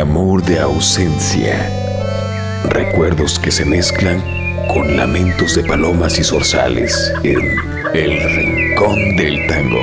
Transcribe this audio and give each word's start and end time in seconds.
Clamor 0.00 0.42
de 0.42 0.58
ausencia. 0.58 1.70
Recuerdos 2.70 3.38
que 3.38 3.50
se 3.50 3.66
mezclan 3.66 4.18
con 4.72 4.96
lamentos 4.96 5.56
de 5.56 5.62
palomas 5.62 6.18
y 6.18 6.24
zorzales 6.24 7.12
en 7.22 7.38
El 7.92 8.18
Rincón 8.34 9.16
del 9.16 9.46
Tango. 9.46 9.82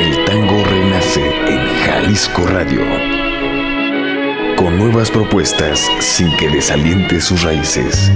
El 0.00 0.24
tango 0.24 0.64
renace 0.64 1.24
en 1.46 1.60
Jalisco 1.86 2.44
Radio. 2.48 2.80
Con 4.56 4.78
nuevas 4.78 5.12
propuestas 5.12 5.88
sin 6.00 6.36
que 6.38 6.48
desaliente 6.48 7.20
sus 7.20 7.44
raíces. 7.44 8.10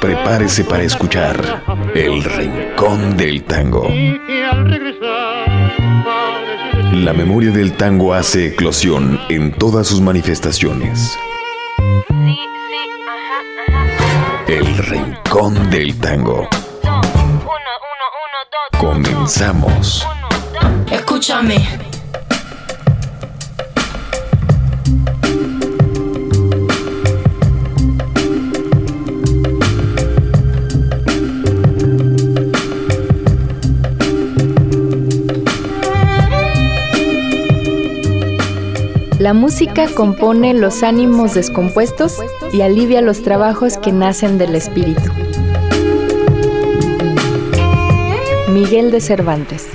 Prepárese 0.00 0.64
para 0.64 0.82
escuchar 0.82 1.62
El 1.94 2.22
Rincón 2.22 3.16
del 3.16 3.42
Tango. 3.44 3.88
La 6.92 7.12
memoria 7.12 7.50
del 7.50 7.72
tango 7.72 8.14
hace 8.14 8.46
eclosión 8.48 9.20
en 9.28 9.52
todas 9.52 9.86
sus 9.86 10.00
manifestaciones. 10.00 11.18
El 14.46 14.78
Rincón 14.78 15.70
del 15.70 15.98
Tango. 15.98 16.48
Comenzamos. 18.78 20.06
Escúchame. 20.90 21.95
La 39.26 39.34
música 39.34 39.88
compone 39.92 40.54
los 40.54 40.84
ánimos 40.84 41.34
descompuestos 41.34 42.20
y 42.52 42.60
alivia 42.60 43.00
los 43.00 43.22
trabajos 43.22 43.76
que 43.76 43.90
nacen 43.90 44.38
del 44.38 44.54
espíritu. 44.54 45.02
Miguel 48.52 48.92
de 48.92 49.00
Cervantes. 49.00 49.66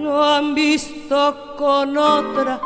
Lo 0.00 0.20
han 0.20 0.56
visto 0.56 1.54
con 1.56 1.96
otra, 1.96 2.60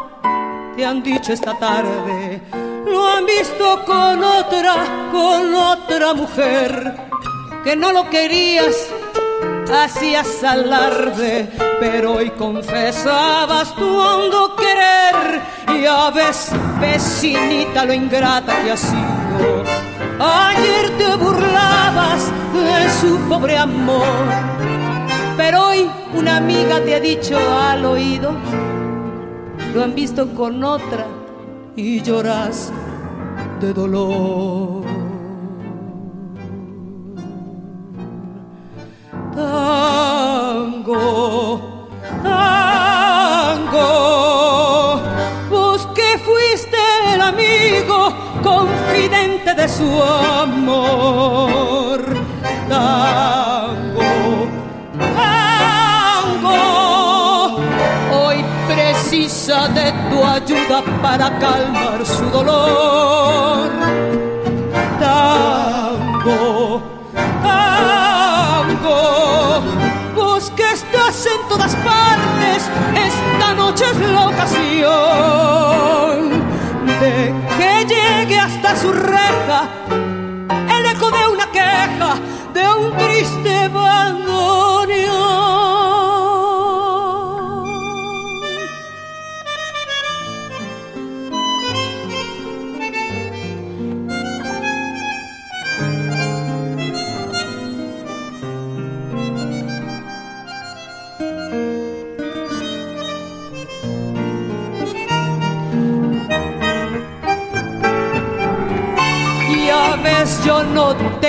te 0.75 0.87
han 0.87 1.03
dicho 1.03 1.35
esta 1.35 1.53
tarde 1.59 2.64
lo 2.95 3.09
han 3.09 3.27
visto 3.27 3.85
con 3.85 4.23
otra, 4.23 4.75
con 5.11 5.53
otra 5.53 6.15
mujer, 6.15 6.95
que 7.65 7.75
no 7.75 7.93
lo 7.93 8.09
querías, 8.09 8.77
hacías 9.83 10.45
alarde, 10.45 11.49
pero 11.81 12.13
hoy 12.13 12.31
confesabas 12.31 13.75
tu 13.75 13.89
hondo 13.99 14.55
querer, 14.55 15.41
y 15.77 15.87
a 15.87 16.11
ves, 16.11 16.53
vecinita, 16.81 17.85
lo 17.85 17.95
ingrata 17.95 18.63
que 18.63 18.71
has 18.71 18.81
sido. 18.81 19.65
Ayer 20.21 20.91
te 20.97 21.17
burlabas 21.17 22.31
de 22.53 22.91
su 23.01 23.19
pobre 23.29 23.59
amor, 23.59 24.29
pero 25.37 25.67
hoy 25.69 25.91
una 26.15 26.37
amiga 26.37 26.81
te 26.85 26.95
ha 26.95 27.01
dicho 27.01 27.37
al 27.59 27.85
oído, 27.85 28.31
lo 29.75 29.83
han 29.83 29.97
visto 29.97 30.33
con 30.33 30.63
otra 30.63 31.07
y 31.75 32.01
lloras 32.01 32.73
de 33.61 33.73
dolor. 33.73 34.85
Tango, 39.35 40.99
tango, 42.23 43.89
vos 45.51 45.87
que 45.95 46.19
fuiste 46.19 46.77
el 47.15 47.21
amigo 47.21 48.13
confidente 48.43 49.55
de 49.55 49.69
su 49.69 50.03
amor. 50.03 52.03
Tango, 52.69 53.44
de 59.69 59.93
tu 60.11 60.25
ayuda 60.25 60.83
para 61.01 61.39
calmar 61.39 62.05
su 62.05 62.25
dolor. 62.31 63.71
Tango, 65.01 66.83
tango, 67.43 69.01
vos 70.15 70.53
que 70.57 70.73
estás 70.73 71.27
en 71.27 71.49
todas 71.49 71.75
partes, 71.77 72.71
esta 73.11 73.55
noche 73.55 73.85
es 73.91 73.99
la 74.11 74.29
ocasión 74.29 74.85
de 77.01 77.35
que 77.59 77.87
llegue 77.87 78.39
hasta 78.39 78.77
su 78.77 78.93
reja 78.93 79.69
el 80.77 80.87
eco 80.87 81.11
de 81.11 81.27
una 81.33 81.47
queja, 81.51 82.17
de 82.53 82.69
un 82.69 82.97
triste 82.97 83.69
bandoneón. 83.69 84.34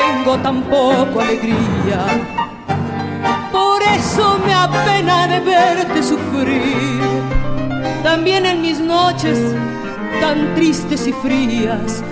Tengo 0.06 0.38
tampoco 0.38 1.22
alegría. 1.22 2.02
Por 3.52 3.82
eso 3.84 4.40
me 4.46 4.54
apena 4.54 5.28
de 5.28 5.40
verte 5.40 6.04
sufrir. 6.04 7.00
También 8.04 8.46
en 8.46 8.62
mis 8.62 8.80
noches 8.80 9.40
tan 10.22 10.54
tristes 10.56 11.08
y 11.08 11.14
frías, 11.14 12.04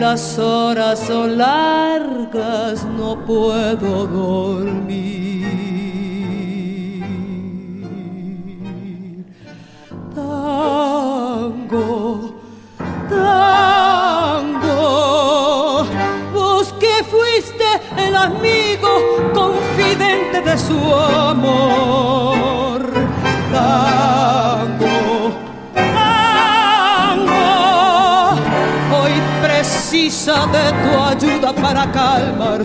las 0.00 0.38
horas 0.38 0.98
son 0.98 1.38
largas, 1.38 2.84
no 2.84 3.18
puedo 3.24 4.06
dormir. 4.06 5.15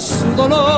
Su 0.01 0.36
dolor. 0.36 0.70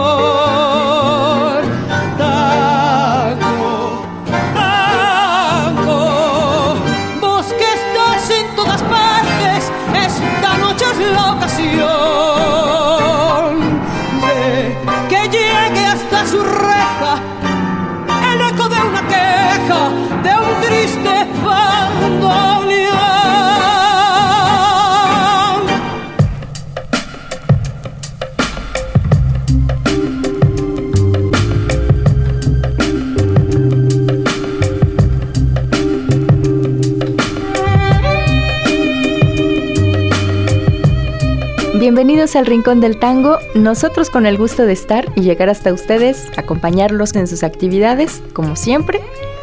Bienvenidos 41.83 42.37
al 42.37 42.45
Rincón 42.45 42.79
del 42.79 42.97
Tango, 42.97 43.39
nosotros 43.55 44.09
con 44.09 44.25
el 44.25 44.37
gusto 44.37 44.65
de 44.65 44.71
estar 44.71 45.11
y 45.17 45.21
llegar 45.21 45.49
hasta 45.49 45.73
ustedes, 45.73 46.31
acompañarlos 46.37 47.13
en 47.13 47.27
sus 47.27 47.43
actividades, 47.43 48.23
como 48.31 48.55
siempre, 48.55 49.01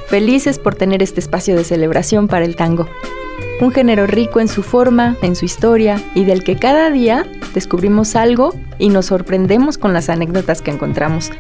felices 0.08 0.58
por 0.58 0.75
tener 0.75 1.02
este 1.02 1.20
espacio 1.20 1.54
de 1.54 1.64
celebración 1.64 2.28
para 2.28 2.46
el 2.46 2.56
tango. 2.56 2.88
Un 3.60 3.72
género 3.72 4.06
rico 4.06 4.40
en 4.40 4.48
su 4.48 4.62
forma, 4.62 5.19
en 5.20 5.37
su 5.37 5.44
historia 5.44 6.02
y 6.14 6.25
del 6.25 6.42
que 6.42 6.56
cada 6.56 6.88
día 6.88 7.26
descubrimos 7.52 8.16
algo 8.16 8.54
y 8.78 8.88
nos 8.88 9.04
sorprendemos 9.04 9.76
con 9.76 9.93
las 9.93 10.08
anécdotas 10.08 10.62
que 10.62 10.70
encontramos. 10.70 11.31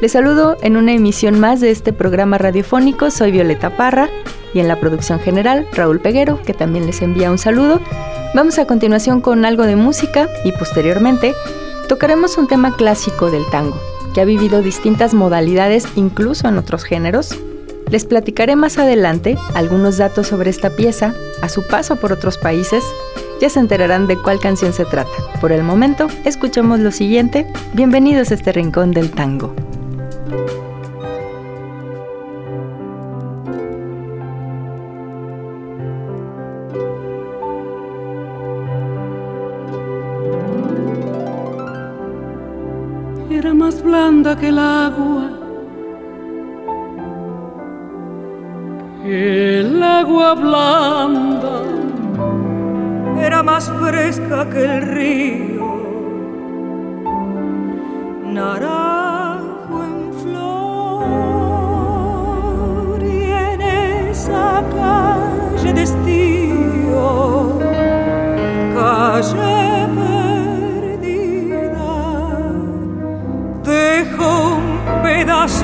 Les 0.00 0.12
saludo 0.12 0.58
en 0.62 0.76
una 0.76 0.92
emisión 0.92 1.40
más 1.40 1.60
de 1.60 1.72
este 1.72 1.92
programa 1.92 2.38
radiofónico. 2.38 3.10
Soy 3.10 3.32
Violeta 3.32 3.76
Parra 3.76 4.08
y 4.54 4.60
en 4.60 4.68
la 4.68 4.78
producción 4.78 5.18
general 5.18 5.66
Raúl 5.72 5.98
Peguero, 5.98 6.40
que 6.40 6.54
también 6.54 6.86
les 6.86 7.02
envía 7.02 7.32
un 7.32 7.38
saludo. 7.38 7.80
Vamos 8.36 8.58
a 8.58 8.66
continuación 8.66 9.22
con 9.22 9.46
algo 9.46 9.62
de 9.62 9.76
música 9.76 10.28
y 10.44 10.52
posteriormente 10.52 11.34
tocaremos 11.88 12.36
un 12.36 12.48
tema 12.48 12.76
clásico 12.76 13.30
del 13.30 13.48
tango, 13.48 13.80
que 14.12 14.20
ha 14.20 14.26
vivido 14.26 14.60
distintas 14.60 15.14
modalidades 15.14 15.86
incluso 15.96 16.46
en 16.46 16.58
otros 16.58 16.84
géneros. 16.84 17.34
Les 17.88 18.04
platicaré 18.04 18.54
más 18.54 18.76
adelante 18.76 19.38
algunos 19.54 19.96
datos 19.96 20.26
sobre 20.26 20.50
esta 20.50 20.68
pieza, 20.68 21.14
a 21.40 21.48
su 21.48 21.66
paso 21.66 21.96
por 21.96 22.12
otros 22.12 22.36
países. 22.36 22.84
Ya 23.40 23.48
se 23.48 23.58
enterarán 23.58 24.06
de 24.06 24.20
cuál 24.20 24.38
canción 24.38 24.74
se 24.74 24.84
trata. 24.84 25.08
Por 25.40 25.50
el 25.50 25.62
momento, 25.62 26.08
escuchemos 26.26 26.78
lo 26.80 26.92
siguiente. 26.92 27.46
Bienvenidos 27.72 28.32
a 28.32 28.34
este 28.34 28.52
rincón 28.52 28.90
del 28.90 29.12
tango. 29.12 29.54
Blanda 43.96 44.36
que 44.36 44.48
el 44.48 44.58
agua, 44.58 45.24
el 49.04 49.82
agua 49.82 50.34
blanda, 50.34 51.56
era 53.26 53.42
más 53.42 53.72
fresca 53.80 54.38
que 54.50 54.64
el 54.66 54.82
río, 54.96 55.68
naranjo 58.38 59.76
en 59.90 60.12
flor 60.20 60.36
y 63.02 63.22
en 63.48 63.60
esa 64.10 64.62
calle 64.78 65.70
de 65.72 65.82
estío, 65.88 67.58
calle 68.74 69.55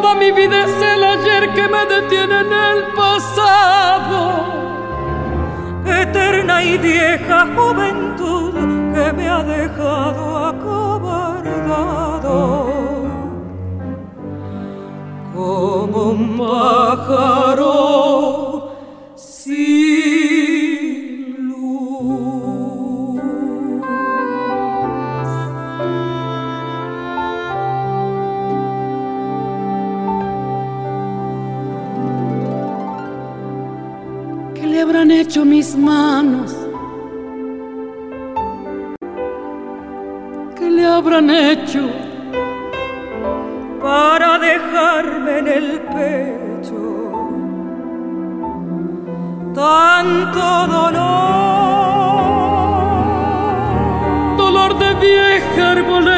Toda 0.00 0.14
mi 0.14 0.30
vida 0.30 0.64
es 0.64 0.80
el 0.80 1.02
ayer 1.02 1.52
que 1.54 1.66
me 1.66 1.84
detiene 1.86 2.40
en 2.42 2.52
el 2.52 2.84
pasado. 2.94 4.44
Eterna 5.84 6.62
y 6.62 6.78
vieja 6.78 7.48
juventud 7.56 8.54
que 8.94 9.12
me 9.12 9.28
ha 9.28 9.42
dejado 9.42 10.46
acobardado. 10.52 11.48
Como 15.34 16.10
un 16.10 16.38
pájaro 16.38 18.27
hecho 35.28 35.44
mis 35.44 35.76
manos? 35.76 36.56
¿Qué 40.56 40.70
le 40.70 40.86
habrán 40.86 41.28
hecho 41.28 41.82
para 43.82 44.38
dejarme 44.38 45.38
en 45.40 45.48
el 45.48 45.80
pecho 45.96 46.84
tanto 49.54 50.44
dolor? 50.76 51.08
Dolor 54.38 54.78
de 54.78 54.90
vieja 55.06 55.72
arboleda, 55.72 56.17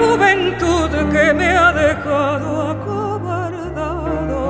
Juventud 0.00 0.90
que 1.12 1.34
me 1.34 1.48
ha 1.56 1.72
dejado 1.72 2.48
acobardado. 2.74 4.40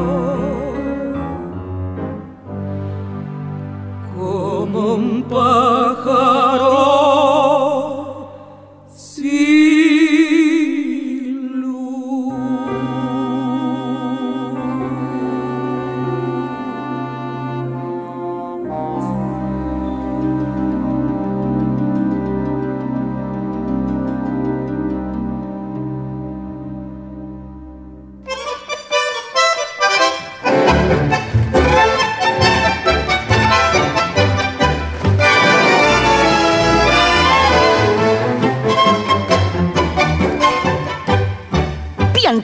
Como 4.16 4.94
un 4.94 5.22
pájaro 5.24 5.79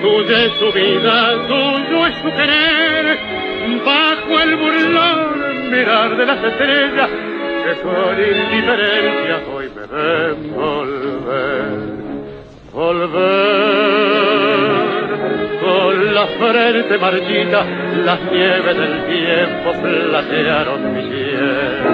Tuya 0.00 0.44
es 0.44 0.52
su 0.58 0.72
vida, 0.72 1.46
tuyo 1.46 2.06
es 2.06 2.14
su 2.22 2.30
querer, 2.30 3.18
bajo 3.84 4.40
el 4.40 4.56
burlón 4.56 5.70
mirar 5.70 6.16
de 6.16 6.26
las 6.26 6.42
estrellas 6.42 7.10
que 7.64 7.72
con 7.82 8.18
indiferencia 8.18 9.42
hoy 9.54 9.68
me 9.76 9.84
ven 9.86 10.54
volver. 10.54 12.00
Volver 12.72 13.70
con 15.60 16.14
la 16.14 16.26
frente 16.26 16.98
marchita, 16.98 17.64
las 18.04 18.20
nieves 18.32 18.76
del 18.76 19.04
tiempo 19.06 19.72
platearon 19.82 20.94
mi 20.94 21.02
piel. 21.10 21.90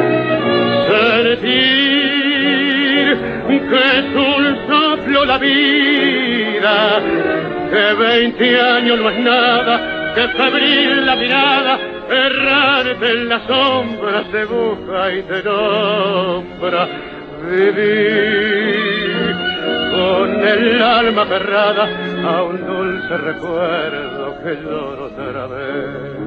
Sentir 3.07 3.69
que 3.69 3.99
es 3.99 4.05
un 4.15 4.57
soplo 4.67 5.25
la 5.25 5.39
vida 5.39 7.01
que 7.71 7.95
veinte 7.95 8.61
años 8.61 8.99
no 8.99 9.11
es 9.11 9.19
nada, 9.21 10.13
que 10.15 10.29
febril 10.29 11.07
la 11.07 11.17
mirada, 11.17 11.79
errarte 12.09 13.11
en 13.11 13.29
la 13.29 13.47
sombra 13.47 14.25
te 14.31 14.45
busca 14.45 15.13
y 15.13 15.23
te 15.23 15.43
nombra. 15.43 16.89
Vivir 17.49 19.37
con 19.93 20.49
el 20.49 20.83
alma 20.83 21.27
cerrada 21.27 21.89
a 22.25 22.43
un 22.43 22.67
dulce 22.67 23.17
recuerdo 23.19 24.37
que 24.43 24.55
lloro 24.63 25.05
otra 25.07 25.47
vez. 25.47 26.27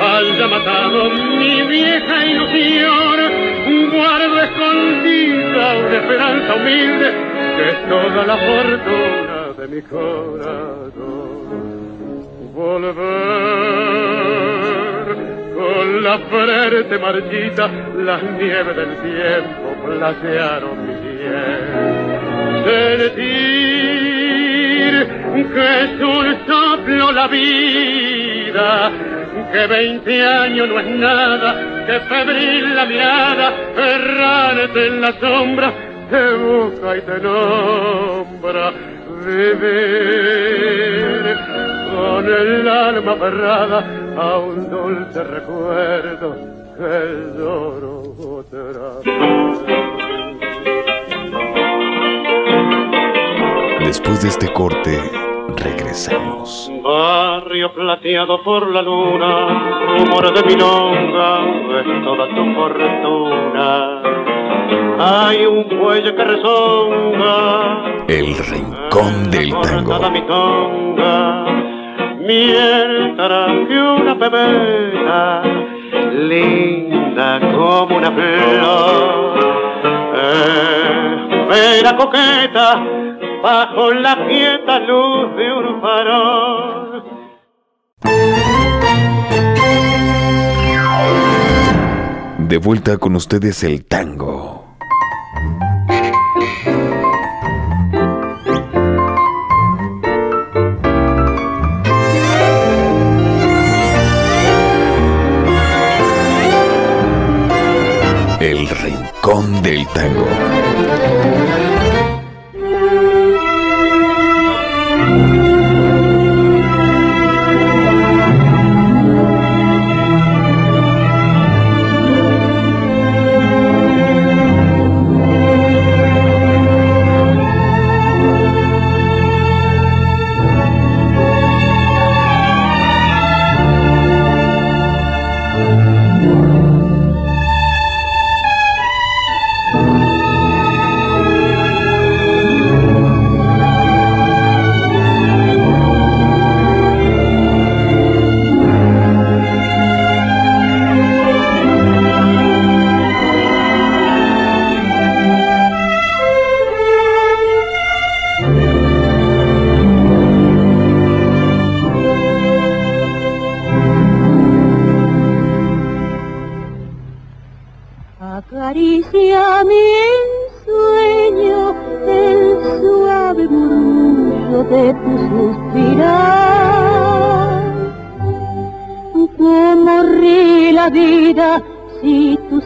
haya 0.00 0.46
matado 0.48 1.10
mi 1.10 1.62
vieja 1.62 2.26
ilusión, 2.26 3.16
guardo 3.90 4.40
escondida 4.42 5.76
una 5.78 5.96
esperanza 5.96 6.54
humilde 6.54 7.08
que 7.56 7.68
es 7.68 7.88
toda 7.88 8.26
la 8.26 8.36
fortuna 8.36 9.52
de 9.58 9.68
mi 9.68 9.82
corazón. 9.82 11.36
Volver 12.54 13.06
con 15.54 16.02
la 16.02 16.18
frente 16.18 16.98
marchita, 16.98 17.70
las 17.98 18.22
nieves 18.22 18.76
del 18.76 18.96
tiempo 18.96 19.74
placearon 19.84 20.86
mi 20.86 20.94
piel. 20.94 21.62
Sentir 22.64 23.66
que 25.52 25.66
es 25.84 26.00
un 26.00 26.26
soplo 26.46 27.12
la 27.12 27.28
vida, 27.28 28.90
que 29.52 29.66
veinte 29.66 30.22
años 30.22 30.68
no 30.68 30.80
es 30.80 30.86
nada, 30.86 31.84
que 31.86 32.00
febril 32.00 32.74
la 32.74 32.86
mirada, 32.86 33.52
errarte 33.76 34.86
en 34.86 35.00
la 35.00 35.12
sombra, 35.20 35.72
te 36.10 36.34
busca 36.34 36.96
y 36.96 37.00
te 37.02 37.18
nombra 37.20 38.72
vivir 39.26 40.56
con 41.94 42.24
el 42.26 42.68
alma 42.68 43.12
aferrada 43.12 43.84
a 44.16 44.38
un 44.38 44.70
dulce 44.70 45.24
recuerdo 45.24 46.36
que 46.76 47.38
lloro 47.38 48.14
otra 48.18 49.00
Después 53.84 54.22
de 54.22 54.28
este 54.28 54.52
corte, 54.52 55.00
regresamos. 55.56 56.70
Barrio 56.82 57.72
plateado 57.72 58.42
por 58.42 58.70
la 58.70 58.82
luna, 58.82 59.96
rumor 59.98 60.32
de 60.34 60.42
milonga, 60.42 61.40
es 61.80 62.04
toda 62.04 62.28
tu 62.34 62.54
fortuna 62.54 64.16
hay 64.98 65.44
un 65.44 65.64
cuello 65.64 66.14
que 66.14 66.24
resonga. 66.24 67.82
El 68.08 68.34
rincón 68.36 69.30
del 69.30 69.50
tango. 69.60 69.98
mientras 72.20 73.68
que 73.68 73.78
una 73.78 74.18
pebeta, 74.18 75.42
linda 76.12 77.40
como 77.40 77.96
una 77.96 78.10
flor. 78.10 79.36
Espera 81.48 81.96
coqueta 81.96 83.05
bajo 83.42 83.92
la 83.92 84.26
quieta 84.26 84.78
luz 84.80 85.36
de 85.36 85.52
un 85.52 85.80
farol. 85.80 87.04
De 92.38 92.58
vuelta 92.58 92.96
con 92.98 93.16
ustedes 93.16 93.64
el 93.64 93.84
tango. 93.86 94.64
El 108.40 108.68
rincón 108.68 109.62
del 109.62 109.86
tango. 109.88 110.35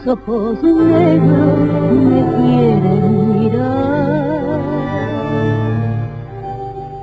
Ojos 0.07 0.63
negros 0.63 1.59
me 2.09 2.21
quieren 2.35 3.39
mirar. 3.39 4.61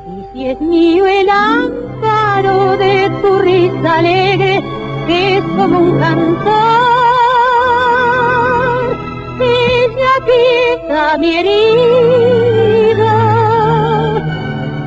Y 0.07 0.33
si 0.33 0.47
es 0.47 0.61
mío 0.61 1.07
el 1.07 1.29
amparo 1.29 2.77
de 2.77 3.11
tu 3.23 3.39
risa 3.39 3.99
alegre, 3.99 4.63
que 5.07 5.39
es 5.39 5.45
como 5.57 5.79
un 5.79 5.99
cantor 5.99 6.79
quita 10.29 11.17
mi 11.19 11.37
herida, 11.37 13.15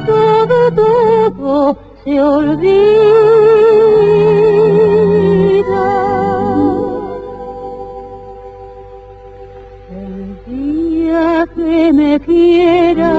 todo, 0.05 0.71
todo 0.71 1.77
se 2.03 2.21
olvida. 2.21 3.40
Me 12.41 12.47
quiera, 12.47 13.13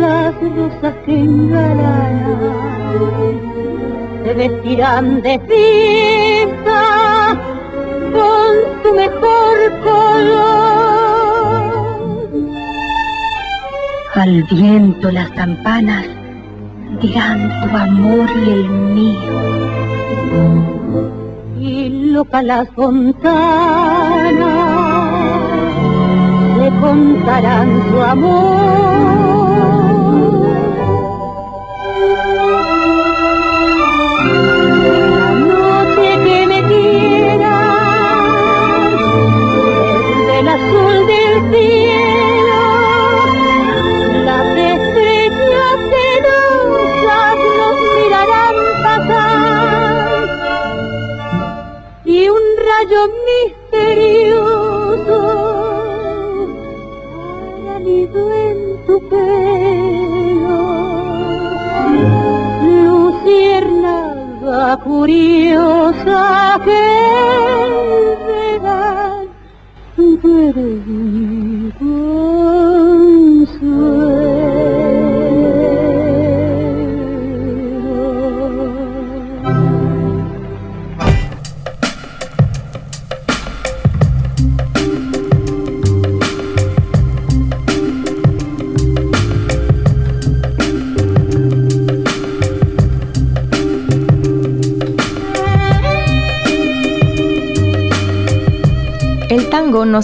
las 0.00 0.34
rosas 0.56 0.94
que 1.06 1.14
engalanan 1.14 2.34
se 4.24 4.34
vestirán 4.34 5.22
de 5.22 5.38
fiesta 5.48 6.82
con 8.16 8.52
tu 8.82 8.90
mejor 8.94 9.56
color. 9.82 10.54
Al 14.14 14.42
viento 14.44 15.10
las 15.10 15.30
campanas 15.30 16.06
dirán 17.00 17.50
tu 17.60 17.76
amor 17.76 18.28
y 18.46 18.50
el 18.50 18.68
mío. 18.68 19.34
Y 21.60 21.88
loca 22.12 22.42
las 22.42 22.68
fontanas 22.70 23.63
contarán 26.94 27.82
su 27.90 28.00
amor. 28.00 29.23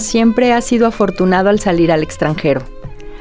Siempre 0.01 0.53
ha 0.53 0.61
sido 0.61 0.87
afortunado 0.87 1.49
al 1.49 1.59
salir 1.59 1.91
al 1.91 2.03
extranjero. 2.03 2.61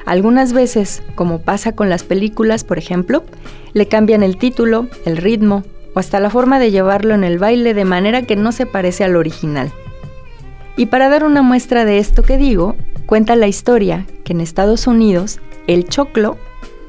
Algunas 0.06 0.52
veces, 0.52 1.02
como 1.14 1.42
pasa 1.42 1.72
con 1.72 1.88
las 1.88 2.02
películas, 2.02 2.64
por 2.64 2.78
ejemplo, 2.78 3.24
le 3.72 3.86
cambian 3.86 4.22
el 4.22 4.38
título, 4.38 4.88
el 5.04 5.16
ritmo 5.16 5.62
o 5.94 5.98
hasta 5.98 6.20
la 6.20 6.30
forma 6.30 6.58
de 6.58 6.70
llevarlo 6.70 7.14
en 7.14 7.24
el 7.24 7.38
baile 7.38 7.74
de 7.74 7.84
manera 7.84 8.22
que 8.22 8.36
no 8.36 8.52
se 8.52 8.66
parece 8.66 9.04
al 9.04 9.16
original. 9.16 9.70
Y 10.76 10.86
para 10.86 11.08
dar 11.08 11.24
una 11.24 11.42
muestra 11.42 11.84
de 11.84 11.98
esto 11.98 12.22
que 12.22 12.38
digo, 12.38 12.76
cuenta 13.06 13.36
la 13.36 13.48
historia 13.48 14.06
que 14.24 14.32
en 14.32 14.40
Estados 14.40 14.86
Unidos 14.86 15.40
el 15.66 15.88
choclo 15.88 16.38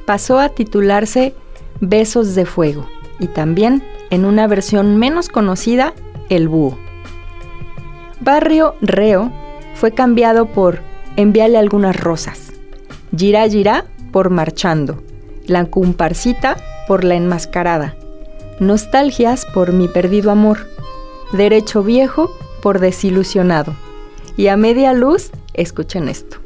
pasó 0.06 0.40
a 0.40 0.50
titularse 0.50 1.36
Besos 1.80 2.36
de 2.36 2.46
Fuego 2.46 2.88
y 3.20 3.28
también, 3.28 3.84
en 4.10 4.26
una 4.26 4.48
versión 4.48 4.98
menos 4.98 5.30
conocida, 5.30 5.94
El 6.30 6.48
Búho. 6.48 6.78
Barrio 8.20 8.76
Reo 8.82 9.32
fue 9.82 9.94
cambiado 9.94 10.46
por 10.46 10.80
Envíale 11.16 11.58
algunas 11.58 12.00
rosas, 12.00 12.54
Girá 13.18 13.50
Girá 13.50 13.86
por 14.12 14.30
Marchando, 14.30 15.02
La 15.48 15.66
Cumparcita 15.66 16.56
por 16.88 17.04
La 17.04 17.16
Enmascarada, 17.16 17.96
Nostalgias 18.60 19.48
por 19.48 19.74
Mi 19.74 19.88
Perdido 19.88 20.30
Amor, 20.30 20.68
Derecho 21.34 21.82
Viejo 21.82 22.30
por 22.62 22.78
Desilusionado 22.80 23.74
y 24.38 24.50
A 24.50 24.56
Media 24.56 24.94
Luz, 24.94 25.32
escuchen 25.56 26.10
esto, 26.10 26.38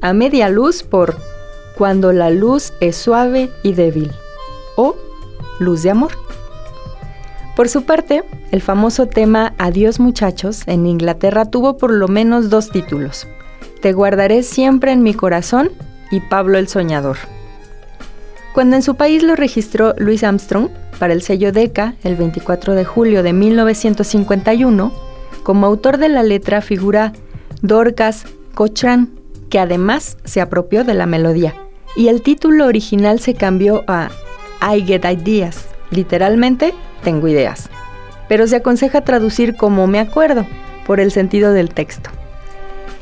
A 0.00 0.14
Media 0.14 0.48
Luz 0.48 0.82
por 0.82 1.18
Cuando 1.76 2.10
la 2.14 2.30
luz 2.30 2.72
es 2.80 2.96
suave 2.96 3.50
y 3.62 3.74
débil 3.74 4.12
o 4.76 4.96
Luz 5.58 5.82
de 5.82 5.90
Amor. 5.90 6.12
Por 7.54 7.68
su 7.68 7.84
parte, 7.84 8.24
el 8.52 8.60
famoso 8.60 9.06
tema 9.06 9.54
Adiós 9.58 9.98
muchachos 9.98 10.62
en 10.66 10.86
Inglaterra 10.86 11.46
tuvo 11.46 11.78
por 11.78 11.90
lo 11.90 12.06
menos 12.06 12.50
dos 12.50 12.70
títulos, 12.70 13.26
Te 13.80 13.94
guardaré 13.94 14.42
siempre 14.42 14.92
en 14.92 15.02
mi 15.02 15.14
corazón 15.14 15.70
y 16.12 16.20
Pablo 16.20 16.58
el 16.58 16.68
Soñador. 16.68 17.16
Cuando 18.54 18.76
en 18.76 18.82
su 18.82 18.94
país 18.94 19.22
lo 19.22 19.34
registró 19.34 19.94
Louis 19.96 20.22
Armstrong, 20.22 20.68
para 20.98 21.14
el 21.14 21.22
sello 21.22 21.50
Decca 21.50 21.94
el 22.04 22.14
24 22.14 22.74
de 22.74 22.84
julio 22.84 23.22
de 23.22 23.32
1951, 23.32 24.92
como 25.42 25.66
autor 25.66 25.96
de 25.96 26.10
la 26.10 26.22
letra 26.22 26.60
figura 26.60 27.14
Dorcas 27.62 28.26
Cochran, 28.54 29.08
que 29.48 29.58
además 29.58 30.18
se 30.24 30.42
apropió 30.42 30.84
de 30.84 30.92
la 30.92 31.06
melodía, 31.06 31.54
y 31.96 32.08
el 32.08 32.20
título 32.20 32.66
original 32.66 33.18
se 33.18 33.32
cambió 33.32 33.82
a 33.88 34.10
I 34.60 34.82
Get 34.82 35.06
Ideas, 35.06 35.66
literalmente 35.90 36.74
tengo 37.02 37.26
ideas, 37.26 37.70
pero 38.28 38.46
se 38.46 38.56
aconseja 38.56 39.02
traducir 39.02 39.56
como 39.56 39.86
me 39.86 39.98
acuerdo, 39.98 40.46
por 40.86 41.00
el 41.00 41.12
sentido 41.12 41.52
del 41.52 41.70
texto. 41.70 42.10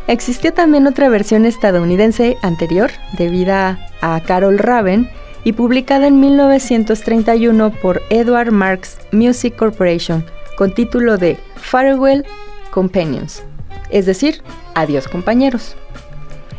Existió 0.07 0.53
también 0.53 0.87
otra 0.87 1.09
versión 1.09 1.47
estadounidense 1.47 2.37
anterior, 2.43 2.91
debida 3.17 3.79
a 4.01 4.21
Carol 4.21 4.59
Raven, 4.59 5.09
y 5.45 5.53
publicada 5.53 6.07
en 6.07 6.21
1931 6.21 7.71
por 7.81 8.03
Edward 8.11 8.53
Marks 8.53 8.99
Music 9.13 9.57
Corporation, 9.57 10.25
con 10.57 10.75
título 10.75 11.17
de 11.17 11.39
Farewell 11.57 12.27
Companions, 12.71 13.43
es 13.91 14.07
decir, 14.07 14.43
Adiós 14.75 15.09
compañeros. 15.09 15.77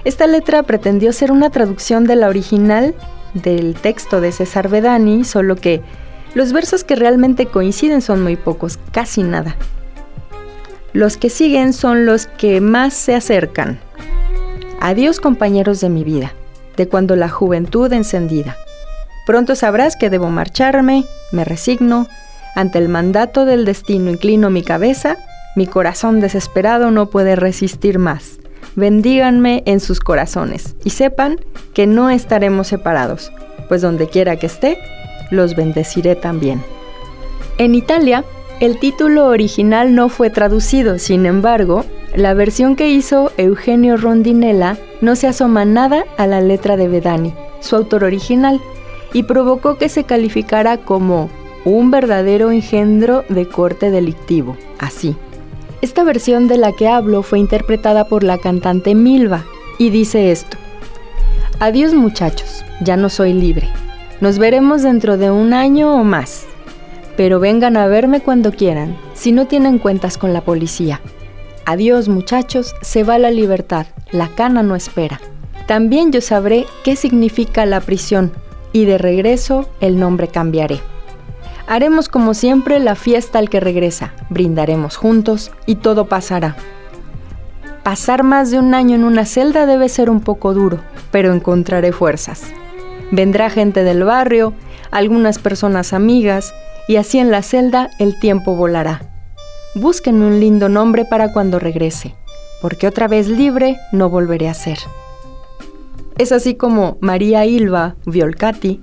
Esta 0.03 0.27
letra 0.27 0.63
pretendió 0.63 1.13
ser 1.13 1.31
una 1.31 1.51
traducción 1.51 2.05
de 2.05 2.15
la 2.15 2.27
original 2.27 2.95
del 3.33 3.75
texto 3.75 4.19
de 4.19 4.31
César 4.31 4.67
Bedani, 4.67 5.23
solo 5.23 5.55
que 5.55 5.81
los 6.33 6.53
versos 6.53 6.83
que 6.83 6.95
realmente 6.95 7.45
coinciden 7.45 8.01
son 8.01 8.21
muy 8.21 8.35
pocos, 8.35 8.79
casi 8.91 9.23
nada. 9.23 9.55
Los 10.93 11.17
que 11.17 11.29
siguen 11.29 11.73
son 11.73 12.05
los 12.05 12.27
que 12.27 12.61
más 12.61 12.93
se 12.93 13.15
acercan. 13.15 13.79
Adiós 14.79 15.19
compañeros 15.19 15.79
de 15.81 15.89
mi 15.89 16.03
vida, 16.03 16.33
de 16.77 16.87
cuando 16.87 17.15
la 17.15 17.29
juventud 17.29 17.91
encendida. 17.93 18.57
Pronto 19.25 19.55
sabrás 19.55 19.95
que 19.95 20.09
debo 20.09 20.29
marcharme, 20.29 21.05
me 21.31 21.45
resigno, 21.45 22.07
ante 22.55 22.79
el 22.79 22.89
mandato 22.89 23.45
del 23.45 23.63
destino 23.65 24.09
inclino 24.09 24.49
mi 24.49 24.63
cabeza, 24.63 25.17
mi 25.55 25.67
corazón 25.67 26.19
desesperado 26.19 26.91
no 26.91 27.09
puede 27.09 27.35
resistir 27.35 27.99
más. 27.99 28.39
Bendíganme 28.75 29.63
en 29.65 29.79
sus 29.79 29.99
corazones 29.99 30.75
y 30.83 30.91
sepan 30.91 31.37
que 31.73 31.87
no 31.87 32.09
estaremos 32.09 32.67
separados, 32.67 33.31
pues 33.67 33.81
donde 33.81 34.07
quiera 34.07 34.37
que 34.37 34.47
esté, 34.47 34.77
los 35.31 35.55
bendeciré 35.55 36.15
también. 36.15 36.61
En 37.57 37.73
Italia, 37.73 38.23
el 38.59 38.77
título 38.77 39.25
original 39.25 39.95
no 39.95 40.07
fue 40.07 40.29
traducido, 40.29 40.99
sin 40.99 41.25
embargo, 41.25 41.83
la 42.15 42.33
versión 42.35 42.75
que 42.75 42.89
hizo 42.89 43.31
Eugenio 43.37 43.97
Rondinella 43.97 44.77
no 45.01 45.15
se 45.15 45.27
asoma 45.27 45.65
nada 45.65 46.05
a 46.17 46.27
la 46.27 46.41
letra 46.41 46.77
de 46.77 46.87
Bedani, 46.87 47.33
su 47.59 47.75
autor 47.75 48.03
original, 48.03 48.61
y 49.13 49.23
provocó 49.23 49.77
que 49.77 49.89
se 49.89 50.03
calificara 50.03 50.77
como 50.77 51.29
un 51.65 51.91
verdadero 51.91 52.51
engendro 52.51 53.23
de 53.29 53.47
corte 53.47 53.91
delictivo, 53.91 54.57
así. 54.79 55.15
Esta 55.81 56.03
versión 56.03 56.47
de 56.47 56.57
la 56.57 56.73
que 56.73 56.87
hablo 56.87 57.23
fue 57.23 57.39
interpretada 57.39 58.05
por 58.07 58.23
la 58.23 58.37
cantante 58.37 58.93
Milva 58.93 59.45
y 59.79 59.89
dice 59.89 60.31
esto. 60.31 60.57
Adiós 61.59 61.93
muchachos, 61.93 62.63
ya 62.81 62.97
no 62.97 63.09
soy 63.09 63.33
libre. 63.33 63.69
Nos 64.21 64.37
veremos 64.37 64.83
dentro 64.83 65.17
de 65.17 65.31
un 65.31 65.53
año 65.53 65.93
o 65.93 66.03
más 66.03 66.45
pero 67.21 67.39
vengan 67.39 67.77
a 67.77 67.87
verme 67.87 68.21
cuando 68.21 68.51
quieran, 68.51 68.97
si 69.13 69.31
no 69.31 69.45
tienen 69.45 69.77
cuentas 69.77 70.17
con 70.17 70.33
la 70.33 70.41
policía. 70.41 71.01
Adiós 71.65 72.07
muchachos, 72.07 72.73
se 72.81 73.03
va 73.03 73.19
la 73.19 73.31
libertad, 73.31 73.85
la 74.11 74.29
cana 74.29 74.63
no 74.63 74.75
espera. 74.75 75.21
También 75.67 76.11
yo 76.11 76.21
sabré 76.21 76.65
qué 76.83 76.95
significa 76.95 77.65
la 77.65 77.79
prisión 77.79 78.31
y 78.73 78.85
de 78.85 78.97
regreso 78.97 79.69
el 79.79 79.99
nombre 79.99 80.27
cambiaré. 80.27 80.79
Haremos 81.67 82.09
como 82.09 82.33
siempre 82.33 82.79
la 82.79 82.95
fiesta 82.95 83.39
al 83.39 83.49
que 83.49 83.59
regresa, 83.59 84.13
brindaremos 84.29 84.97
juntos 84.97 85.51
y 85.65 85.75
todo 85.75 86.07
pasará. 86.07 86.55
Pasar 87.83 88.23
más 88.23 88.51
de 88.51 88.59
un 88.59 88.73
año 88.73 88.95
en 88.95 89.03
una 89.03 89.25
celda 89.25 89.65
debe 89.65 89.89
ser 89.89 90.09
un 90.09 90.21
poco 90.21 90.53
duro, 90.53 90.79
pero 91.11 91.33
encontraré 91.33 91.91
fuerzas. 91.91 92.51
Vendrá 93.11 93.49
gente 93.49 93.83
del 93.83 94.03
barrio, 94.03 94.53
algunas 94.89 95.37
personas 95.37 95.93
amigas, 95.93 96.53
y 96.87 96.95
así 96.95 97.19
en 97.19 97.31
la 97.31 97.41
celda 97.41 97.89
el 97.99 98.19
tiempo 98.19 98.55
volará. 98.55 99.01
Búsquenme 99.75 100.25
un 100.25 100.39
lindo 100.39 100.69
nombre 100.69 101.05
para 101.05 101.31
cuando 101.31 101.59
regrese, 101.59 102.15
porque 102.61 102.87
otra 102.87 103.07
vez 103.07 103.27
libre 103.27 103.77
no 103.91 104.09
volveré 104.09 104.49
a 104.49 104.53
ser. 104.53 104.77
Es 106.17 106.31
así 106.31 106.55
como 106.55 106.97
María 106.99 107.45
Ilva 107.45 107.95
Violcati, 108.05 108.81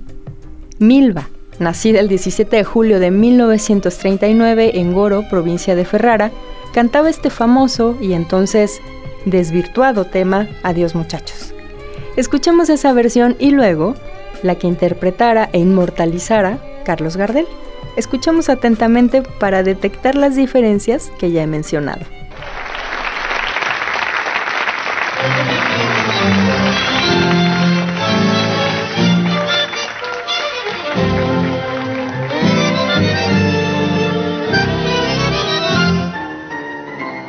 Milva, 0.79 1.29
nacida 1.59 1.99
el 1.99 2.07
17 2.07 2.55
de 2.55 2.63
julio 2.63 2.99
de 2.99 3.11
1939 3.11 4.79
en 4.79 4.93
Goro, 4.93 5.23
provincia 5.29 5.75
de 5.75 5.85
Ferrara, 5.85 6.31
cantaba 6.73 7.09
este 7.09 7.29
famoso 7.29 7.97
y 8.01 8.13
entonces 8.13 8.81
desvirtuado 9.25 10.05
tema 10.05 10.47
Adiós 10.63 10.95
muchachos. 10.95 11.53
Escuchemos 12.15 12.69
esa 12.69 12.93
versión 12.93 13.35
y 13.39 13.51
luego 13.51 13.95
la 14.43 14.55
que 14.55 14.67
interpretara 14.67 15.49
e 15.53 15.59
inmortalizara 15.59 16.59
Carlos 16.85 17.17
Gardel. 17.17 17.47
Escuchamos 17.95 18.49
atentamente 18.49 19.21
para 19.21 19.63
detectar 19.63 20.15
las 20.15 20.35
diferencias 20.35 21.11
que 21.19 21.31
ya 21.31 21.43
he 21.43 21.47
mencionado. 21.47 22.05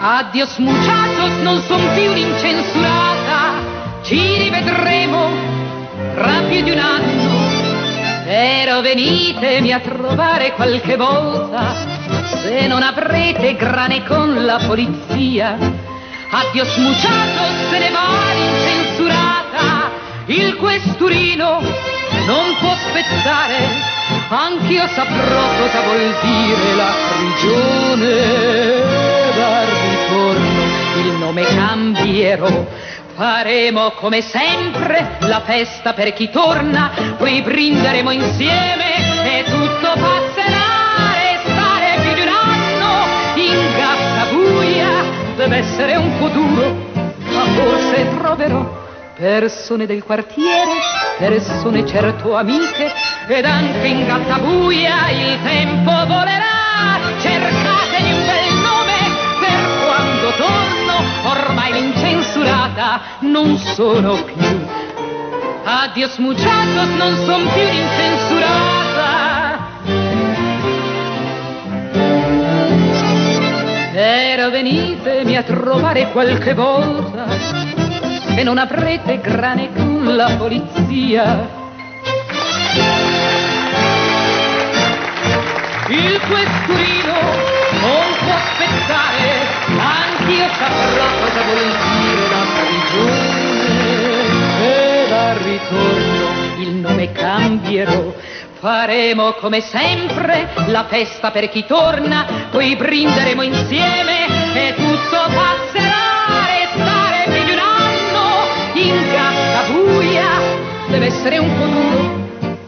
Adios 0.03 0.59
muchachos, 0.59 1.31
non 1.45 1.61
son 1.69 1.81
più 1.95 2.11
ci 4.03 4.51
tra 6.21 6.43
più 6.49 6.63
di 6.63 6.71
un 6.71 6.79
anno 6.79 7.49
però 8.25 8.83
venitemi 8.83 9.73
a 9.73 9.81
trovare 9.81 10.53
qualche 10.53 10.97
volta, 10.97 11.75
se 12.43 12.67
non 12.69 12.83
avrete 12.83 13.57
grane 13.57 14.05
con 14.05 14.45
la 14.45 14.61
polizia. 14.65 15.57
Addio 16.31 16.65
smuciato, 16.65 17.43
se 17.71 17.79
ne 17.81 17.91
va 17.91 18.33
l'incensurata, 18.33 19.91
il 20.27 20.55
questurino 20.57 21.61
non 22.27 22.55
può 22.61 22.71
aspettare, 22.71 23.67
anch'io 24.29 24.87
saprò 24.87 25.43
cosa 25.59 25.81
vuol 25.81 26.15
dire 26.23 26.75
la 26.77 26.93
prigione. 27.17 28.15
Dal 29.35 29.67
ritorno 29.67 30.63
il 31.01 31.13
nome 31.19 31.43
cambierò 31.43 32.67
Faremo 33.21 33.91
come 33.91 34.23
sempre 34.23 35.19
la 35.19 35.43
festa 35.43 35.93
per 35.93 36.15
chi 36.15 36.31
torna, 36.31 36.91
poi 37.19 37.43
brinderemo 37.43 38.11
insieme 38.13 38.95
e 39.23 39.45
tutto 39.45 39.93
passerà. 39.93 41.13
Restare 41.35 42.01
più 42.01 42.15
di 42.15 42.21
un 42.23 42.29
anno 42.29 43.07
in 43.35 43.77
gatta 43.77 44.25
buia 44.33 44.89
deve 45.37 45.57
essere 45.59 45.97
un 45.97 46.17
po' 46.17 46.29
duro, 46.29 46.75
ma 47.29 47.45
forse 47.45 48.09
troverò 48.17 48.79
persone 49.15 49.85
del 49.85 50.03
quartiere, 50.03 50.71
persone 51.19 51.87
certo 51.87 52.37
amiche, 52.37 52.91
ed 53.29 53.45
anche 53.45 53.87
in 53.87 54.07
gatta 54.07 54.39
buia 54.39 55.11
il 55.11 55.39
tempo 55.43 55.91
volerà. 56.07 56.49
Cercatemi 57.21 57.60
l'incensurata 62.41 63.01
non 63.21 63.57
sono 63.59 64.23
più. 64.25 64.67
Adios 65.65 66.17
muchachos, 66.19 66.89
non 66.97 67.17
son 67.25 67.49
più 67.53 67.63
l'incensurata. 67.63 68.89
Però 73.93 74.51
venitemi 74.51 75.37
a 75.37 75.43
trovare 75.43 76.11
qualche 76.13 76.55
volta 76.55 77.27
e 78.35 78.43
non 78.43 78.57
avrete 78.59 79.21
grane 79.21 79.71
con 79.75 80.17
la 80.17 80.35
polizia. 80.39 81.59
Il 85.89 86.21
questurino 86.21 87.13
non 87.81 88.15
può 88.19 88.33
aspettare, 88.33 89.47
anch'io 89.77 90.47
saprò 90.55 91.07
cosa 91.19 91.43
vuol 91.43 91.59
dire 91.59 92.00
la 92.97 93.31
prigione. 93.31 94.59
E 94.63 95.13
al 95.13 95.37
ritorno 95.37 96.59
il 96.59 96.75
nome 96.75 97.13
cambierò, 97.13 98.15
faremo 98.59 99.33
come 99.33 99.61
sempre 99.61 100.49
la 100.67 100.85
festa 100.85 101.31
per 101.31 101.49
chi 101.49 101.65
torna, 101.67 102.49
poi 102.51 102.77
brinderemo 102.77 103.43
insieme 103.43 104.27
e 104.55 104.75
tutto 104.75 105.17
passerà. 105.33 106.09
Restare 106.47 107.25
più 107.25 107.45
di 107.45 107.53
un 107.53 107.59
anno 107.59 108.47
in 108.75 109.11
gatta 109.11 109.73
buia 109.73 110.29
deve 110.89 111.07
essere 111.07 111.39
un 111.39 111.57
po' 111.57 111.71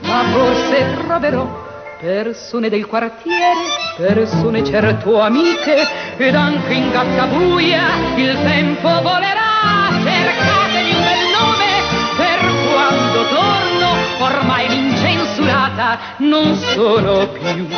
ma 0.09 0.25
forse 0.31 0.95
troverò 1.07 1.72
persone 2.03 2.69
del 2.69 2.85
quartiere, 2.87 3.55
persone 3.97 4.65
certo 4.65 5.21
amiche, 5.21 5.87
ed 6.17 6.35
anche 6.35 6.75
in 6.75 6.91
gatta 6.91 7.27
buia 7.27 8.17
il 8.17 8.37
tempo 8.43 8.89
volerà. 9.03 9.89
Cercatemi 10.03 10.95
un 10.95 11.01
bel 11.01 11.25
nome 11.31 11.71
per 12.17 12.41
quando 12.73 13.29
torno, 13.29 13.91
ormai 14.19 14.69
l'incensurata 14.69 15.99
non 16.19 16.57
sono 16.57 17.29
più. 17.29 17.69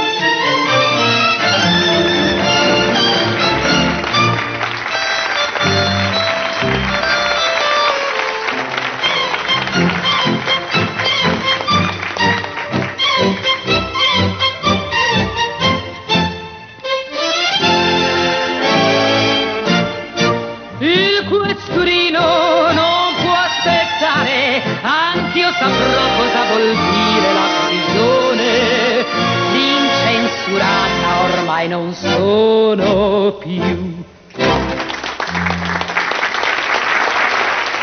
Ormai 31.55 31.69
non 31.69 31.93
sono 31.93 33.37
più. 33.39 34.03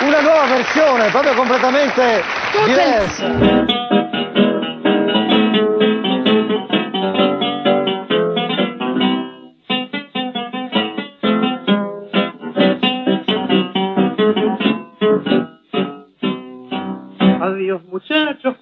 Una 0.01 0.21
nuova 0.21 0.45
versione, 0.47 1.09
proprio 1.09 1.33
completamente 1.35 2.23
diversa. 2.65 3.79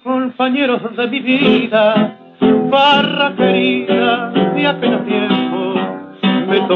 compañeros 0.02 0.96
de 0.96 1.06
mi 1.08 1.20
vida, 1.20 2.16
barra 2.70 3.30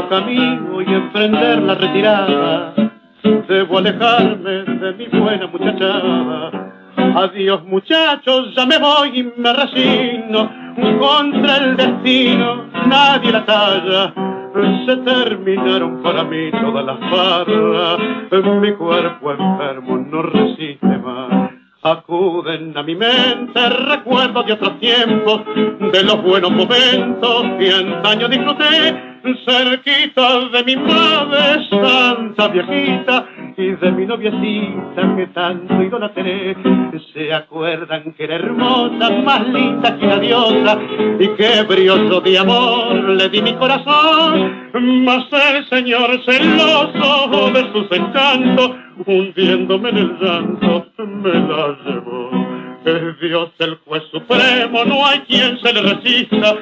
mí 0.05 0.59
hoy 0.73 0.85
emprender 0.85 1.61
la 1.61 1.75
retirada, 1.75 2.73
debo 3.47 3.77
alejarme 3.79 4.63
de 4.63 4.93
mi 4.93 5.05
buena 5.19 5.47
muchachada. 5.47 6.71
Adiós 7.15 7.63
muchachos, 7.65 8.53
ya 8.55 8.65
me 8.65 8.77
voy 8.77 9.19
y 9.19 9.23
me 9.41 9.53
resigno, 9.53 10.49
contra 10.99 11.57
el 11.57 11.77
destino 11.77 12.65
nadie 12.87 13.31
la 13.31 13.45
talla. 13.45 14.13
Se 14.85 14.97
terminaron 14.97 16.01
para 16.01 16.23
mí 16.23 16.51
todas 16.51 16.85
las 16.85 16.99
barras, 16.99 17.99
mi 18.61 18.73
cuerpo 18.73 19.31
enfermo 19.31 19.97
no 19.97 20.21
resiste 20.21 20.97
más 20.99 21.51
Acuden 21.85 22.75
a 22.75 22.81
mi 22.81 22.95
mente 22.95 23.69
recuerdos 23.69 24.47
de 24.47 24.53
otros 24.53 24.79
tiempos, 24.79 25.41
de 25.91 26.03
los 26.03 26.19
buenos 26.23 26.49
momentos 26.49 27.43
que 27.59 27.71
antaño 27.71 28.27
disfruté, 28.27 29.14
cerquita 29.45 30.49
de 30.49 30.63
mi 30.63 30.75
madre 30.75 31.67
santa 31.69 32.47
viejita 32.49 33.25
y 33.57 33.71
de 33.71 33.91
mi 33.91 34.05
noviecita 34.05 35.15
que 35.15 35.27
tanto 35.27 35.81
idolatré. 35.81 36.55
Se 37.13 37.33
acuerdan 37.33 38.13
que 38.13 38.23
era 38.25 38.35
hermosa, 38.35 39.09
más 39.23 39.47
linda 39.47 39.97
que 39.97 40.05
la 40.05 40.19
diosa 40.19 40.77
y 41.19 41.27
que 41.29 41.63
brioso 41.63 42.21
de 42.21 42.37
amor 42.37 42.95
le 42.95 43.29
di 43.29 43.41
mi 43.41 43.53
corazón. 43.53 44.69
Mas 45.03 45.25
el 45.31 45.65
Señor 45.69 46.19
celoso 46.25 47.51
de 47.51 47.71
sus 47.71 47.91
encantos, 47.91 48.71
hundiéndome 49.05 49.89
en 49.89 49.97
el 49.97 50.17
llanto, 50.19 50.85
me 50.97 51.33
la 51.33 51.77
llevó. 51.85 52.54
Es 52.85 53.19
Dios 53.19 53.49
el 53.57 53.79
juez 53.83 54.03
supremo, 54.11 54.85
no 54.85 55.07
hay 55.07 55.19
quien 55.21 55.57
se 55.59 55.73
le 55.73 55.81
resista. 55.81 56.55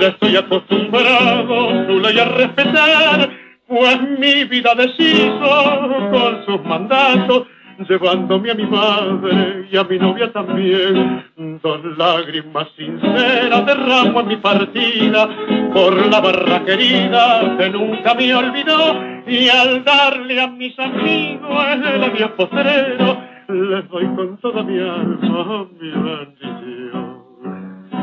Ya 0.00 0.08
estoy 0.08 0.34
acostumbrado 0.34 1.86
su 1.86 2.00
ley 2.00 2.18
a 2.18 2.24
respetar, 2.24 3.30
pues 3.68 4.00
mi 4.18 4.42
vida 4.44 4.74
deshizo 4.74 6.10
con 6.10 6.44
sus 6.46 6.64
mandatos, 6.64 7.46
llevándome 7.88 8.50
a 8.50 8.54
mi 8.54 8.66
madre 8.66 9.68
y 9.70 9.76
a 9.76 9.84
mi 9.84 10.00
novia 10.00 10.32
también. 10.32 11.24
Dos 11.62 11.80
lágrimas 11.96 12.66
sinceras 12.76 13.64
derramo 13.64 14.20
en 14.20 14.26
mi 14.26 14.36
partida 14.36 15.28
por 15.72 15.94
la 16.08 16.20
barra 16.20 16.64
querida 16.64 17.56
que 17.56 17.70
nunca 17.70 18.14
me 18.14 18.34
olvidó 18.34 19.00
y 19.28 19.48
al 19.48 19.84
darle 19.84 20.40
a 20.40 20.48
mis 20.48 20.76
amigos 20.76 21.64
el 21.94 22.02
adiós 22.02 22.32
postrero 22.32 23.27
les 23.48 23.88
doy 23.88 24.06
con 24.14 24.36
toda 24.38 24.62
mi 24.62 24.78
alma 24.78 25.66
mi 25.80 25.90
bendición. 25.90 27.18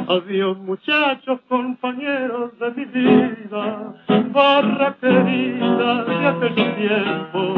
Adiós 0.08 0.58
muchachos, 0.58 1.40
compañeros 1.48 2.58
de 2.60 2.72
mi 2.72 2.86
vida, 2.86 3.94
barra 4.32 4.96
querida 5.00 6.04
de 6.04 6.28
aquel 6.28 6.56
tiempo. 6.76 7.56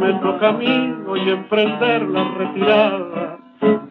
Me 0.00 0.12
toca 0.14 0.48
a 0.48 0.52
mí 0.52 0.94
hoy 1.06 1.30
emprender 1.30 2.02
la 2.02 2.24
retirada, 2.34 3.38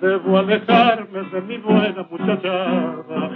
debo 0.02 0.38
alejarme 0.38 1.24
de 1.32 1.42
mi 1.42 1.58
buena 1.58 2.06
muchachada. 2.10 3.30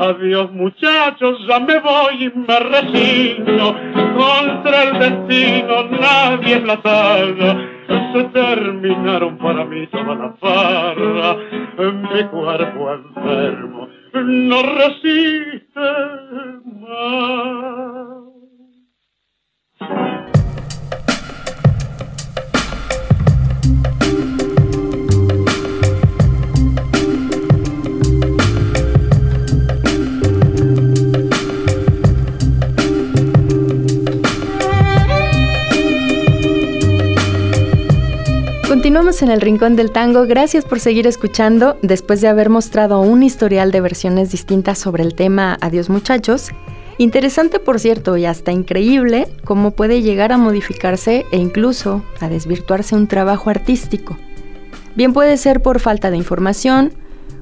Adiós 0.00 0.52
muchachos, 0.52 1.46
ya 1.46 1.60
me 1.60 1.78
voy 1.80 2.24
y 2.24 2.32
me 2.38 2.58
resigno, 2.60 3.74
contra 4.16 4.82
el 4.84 4.98
destino 4.98 5.84
nadie 5.84 6.56
es 6.56 6.64
la 6.64 6.76
talla 6.80 7.56
se 8.12 8.24
terminaron 8.24 9.38
para 9.38 9.64
mí 9.64 9.86
toda 9.88 10.14
la 10.14 10.32
farra, 10.40 11.36
mi 11.78 12.24
cuerpo 12.24 12.92
enfermo 12.92 13.88
no 14.12 14.62
resiste 14.62 15.80
más. 16.80 18.10
Continuamos 38.70 39.20
en 39.22 39.32
el 39.32 39.40
Rincón 39.40 39.74
del 39.74 39.90
Tango. 39.90 40.26
Gracias 40.26 40.64
por 40.64 40.78
seguir 40.78 41.08
escuchando. 41.08 41.76
Después 41.82 42.20
de 42.20 42.28
haber 42.28 42.50
mostrado 42.50 43.00
un 43.00 43.24
historial 43.24 43.72
de 43.72 43.80
versiones 43.80 44.30
distintas 44.30 44.78
sobre 44.78 45.02
el 45.02 45.16
tema 45.16 45.58
Adiós 45.60 45.90
muchachos, 45.90 46.50
interesante 46.96 47.58
por 47.58 47.80
cierto 47.80 48.16
y 48.16 48.26
hasta 48.26 48.52
increíble 48.52 49.26
cómo 49.42 49.72
puede 49.72 50.02
llegar 50.02 50.30
a 50.30 50.38
modificarse 50.38 51.26
e 51.32 51.38
incluso 51.38 52.04
a 52.20 52.28
desvirtuarse 52.28 52.94
un 52.94 53.08
trabajo 53.08 53.50
artístico. 53.50 54.16
Bien 54.94 55.12
puede 55.12 55.36
ser 55.36 55.62
por 55.62 55.80
falta 55.80 56.12
de 56.12 56.18
información, 56.18 56.92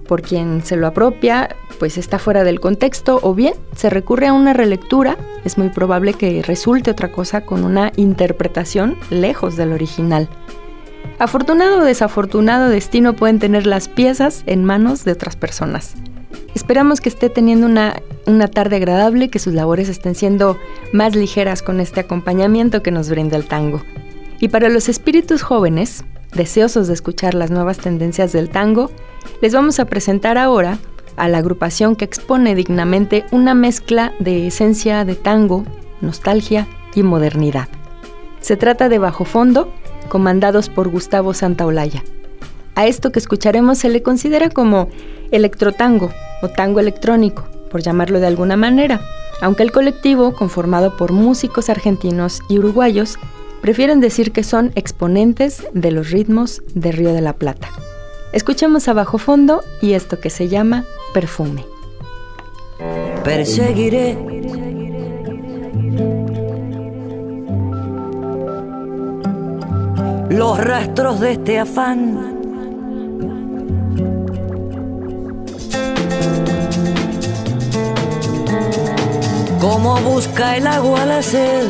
por 0.06 0.22
quien 0.22 0.64
se 0.64 0.76
lo 0.76 0.86
apropia, 0.86 1.54
pues 1.78 1.98
está 1.98 2.18
fuera 2.18 2.42
del 2.42 2.58
contexto, 2.58 3.20
o 3.22 3.34
bien 3.34 3.52
se 3.76 3.90
recurre 3.90 4.28
a 4.28 4.32
una 4.32 4.54
relectura, 4.54 5.18
es 5.44 5.58
muy 5.58 5.68
probable 5.68 6.14
que 6.14 6.40
resulte 6.40 6.90
otra 6.90 7.12
cosa 7.12 7.42
con 7.42 7.64
una 7.64 7.92
interpretación 7.96 8.96
lejos 9.10 9.56
del 9.56 9.72
original. 9.72 10.30
Afortunado 11.18 11.80
o 11.80 11.84
desafortunado 11.84 12.68
destino 12.68 13.14
pueden 13.14 13.38
tener 13.38 13.66
las 13.66 13.88
piezas 13.88 14.42
en 14.46 14.64
manos 14.64 15.04
de 15.04 15.12
otras 15.12 15.36
personas. 15.36 15.94
Esperamos 16.54 17.00
que 17.00 17.08
esté 17.08 17.30
teniendo 17.30 17.66
una, 17.66 18.02
una 18.26 18.48
tarde 18.48 18.76
agradable, 18.76 19.28
que 19.28 19.38
sus 19.38 19.54
labores 19.54 19.88
estén 19.88 20.14
siendo 20.14 20.58
más 20.92 21.14
ligeras 21.14 21.62
con 21.62 21.80
este 21.80 22.00
acompañamiento 22.00 22.82
que 22.82 22.90
nos 22.90 23.08
brinda 23.08 23.36
el 23.36 23.46
tango. 23.46 23.82
Y 24.40 24.48
para 24.48 24.68
los 24.68 24.88
espíritus 24.88 25.42
jóvenes, 25.42 26.04
deseosos 26.34 26.88
de 26.88 26.94
escuchar 26.94 27.34
las 27.34 27.50
nuevas 27.50 27.78
tendencias 27.78 28.32
del 28.32 28.50
tango, 28.50 28.90
les 29.40 29.52
vamos 29.52 29.80
a 29.80 29.86
presentar 29.86 30.38
ahora 30.38 30.78
a 31.16 31.28
la 31.28 31.38
agrupación 31.38 31.96
que 31.96 32.04
expone 32.04 32.54
dignamente 32.54 33.24
una 33.32 33.54
mezcla 33.54 34.12
de 34.20 34.46
esencia 34.46 35.04
de 35.04 35.16
tango, 35.16 35.64
nostalgia 36.00 36.68
y 36.94 37.02
modernidad. 37.02 37.68
Se 38.40 38.56
trata 38.56 38.88
de 38.88 38.98
Bajo 38.98 39.24
Fondo, 39.24 39.72
comandados 40.08 40.68
por 40.68 40.88
Gustavo 40.88 41.34
Santaolalla. 41.34 42.02
A 42.74 42.86
esto 42.86 43.10
que 43.12 43.18
escucharemos 43.18 43.78
se 43.78 43.88
le 43.88 44.02
considera 44.02 44.50
como 44.50 44.88
electrotango 45.30 46.10
o 46.42 46.48
tango 46.48 46.80
electrónico, 46.80 47.44
por 47.70 47.82
llamarlo 47.82 48.20
de 48.20 48.26
alguna 48.26 48.56
manera, 48.56 49.00
aunque 49.40 49.62
el 49.62 49.72
colectivo, 49.72 50.32
conformado 50.34 50.96
por 50.96 51.12
músicos 51.12 51.68
argentinos 51.68 52.40
y 52.48 52.58
uruguayos, 52.58 53.18
prefieren 53.60 54.00
decir 54.00 54.32
que 54.32 54.44
son 54.44 54.72
exponentes 54.74 55.66
de 55.72 55.90
los 55.90 56.10
ritmos 56.10 56.62
de 56.74 56.92
Río 56.92 57.12
de 57.12 57.20
la 57.20 57.32
Plata. 57.32 57.68
Escuchemos 58.32 58.88
a 58.88 58.92
bajo 58.92 59.18
fondo 59.18 59.62
y 59.80 59.94
esto 59.94 60.20
que 60.20 60.30
se 60.30 60.48
llama 60.48 60.84
perfume. 61.12 61.64
perseguiré. 63.24 64.67
Los 70.30 70.58
rastros 70.58 71.20
de 71.20 71.32
este 71.32 71.58
afán. 71.58 72.38
Como 79.58 80.00
busca 80.02 80.56
el 80.56 80.66
agua 80.66 81.06
la 81.06 81.22
sed. 81.22 81.66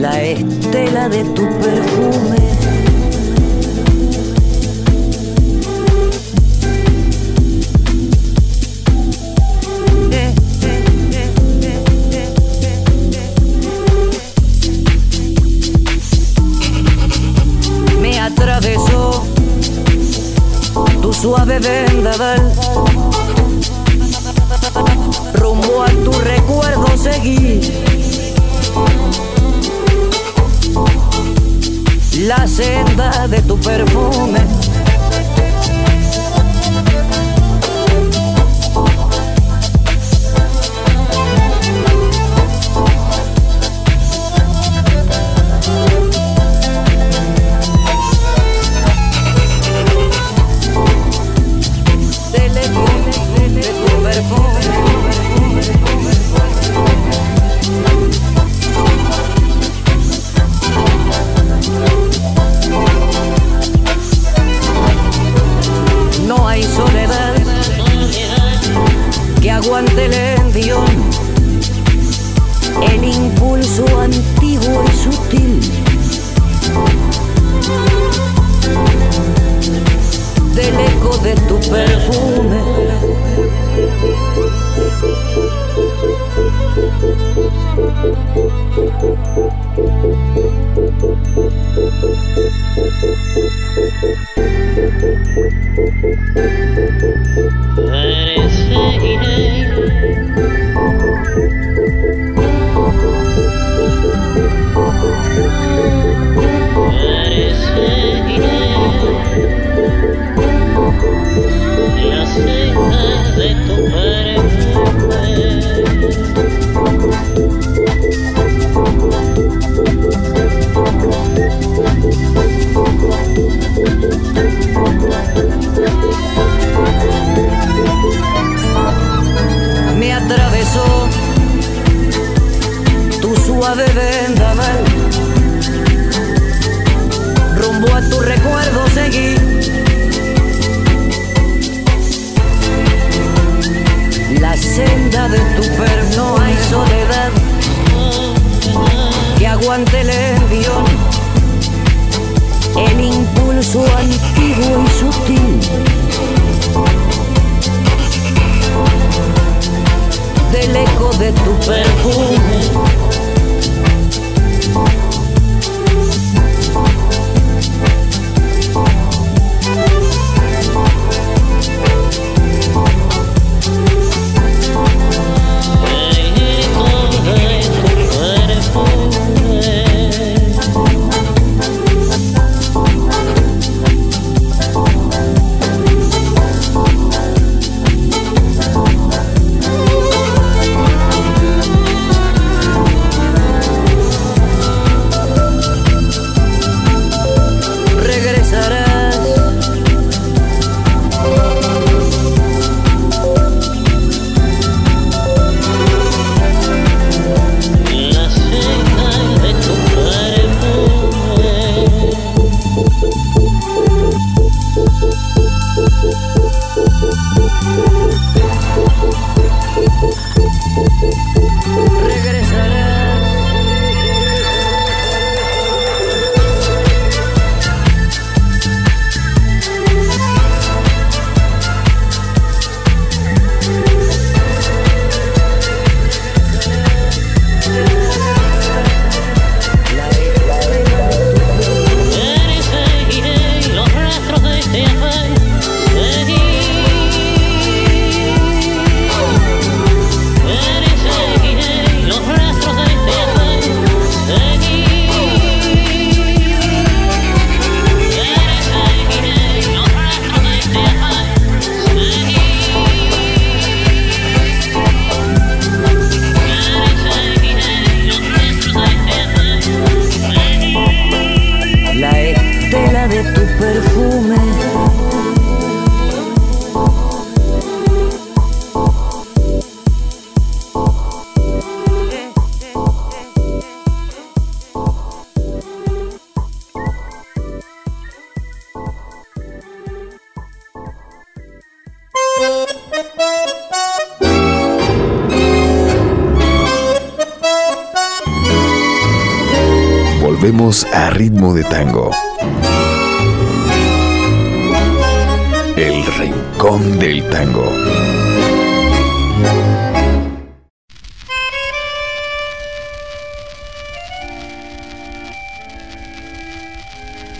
La 0.00 0.22
estela 0.22 1.08
de 1.08 1.24
tu 1.24 1.42
perfume. 1.42 2.37
Atravesó 18.28 19.24
tu 21.00 21.12
suave 21.12 21.58
vendaval. 21.58 22.52
Rumbo 25.34 25.82
a 25.82 25.88
tu 26.04 26.12
recuerdo 26.12 26.86
seguí. 26.96 27.60
La 32.26 32.46
senda 32.46 33.28
de 33.28 33.40
tu 33.42 33.58
perfume. 33.58 34.67
Aguante 69.58 70.06
el 70.06 70.14
envión, 70.14 70.86
el 72.92 73.04
impulso 73.04 73.84
antiguo 73.98 74.84
y 74.84 74.96
sutil 74.96 75.60
del 80.54 80.74
eco 80.80 81.18
de 81.18 81.34
tu 81.48 81.58
perfume. 81.68 82.58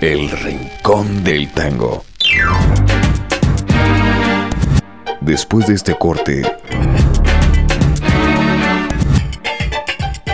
El 0.09 0.31
Rincón 0.31 1.23
del 1.23 1.53
Tango. 1.53 2.03
Después 5.21 5.67
de 5.67 5.75
este 5.75 5.99
corte, 5.99 6.51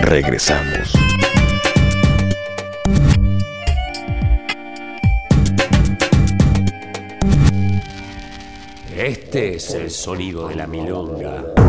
regresamos. 0.00 0.92
Este 8.96 9.56
es 9.56 9.74
el 9.74 9.90
sonido 9.90 10.46
de 10.46 10.54
la 10.54 10.68
milonga. 10.68 11.63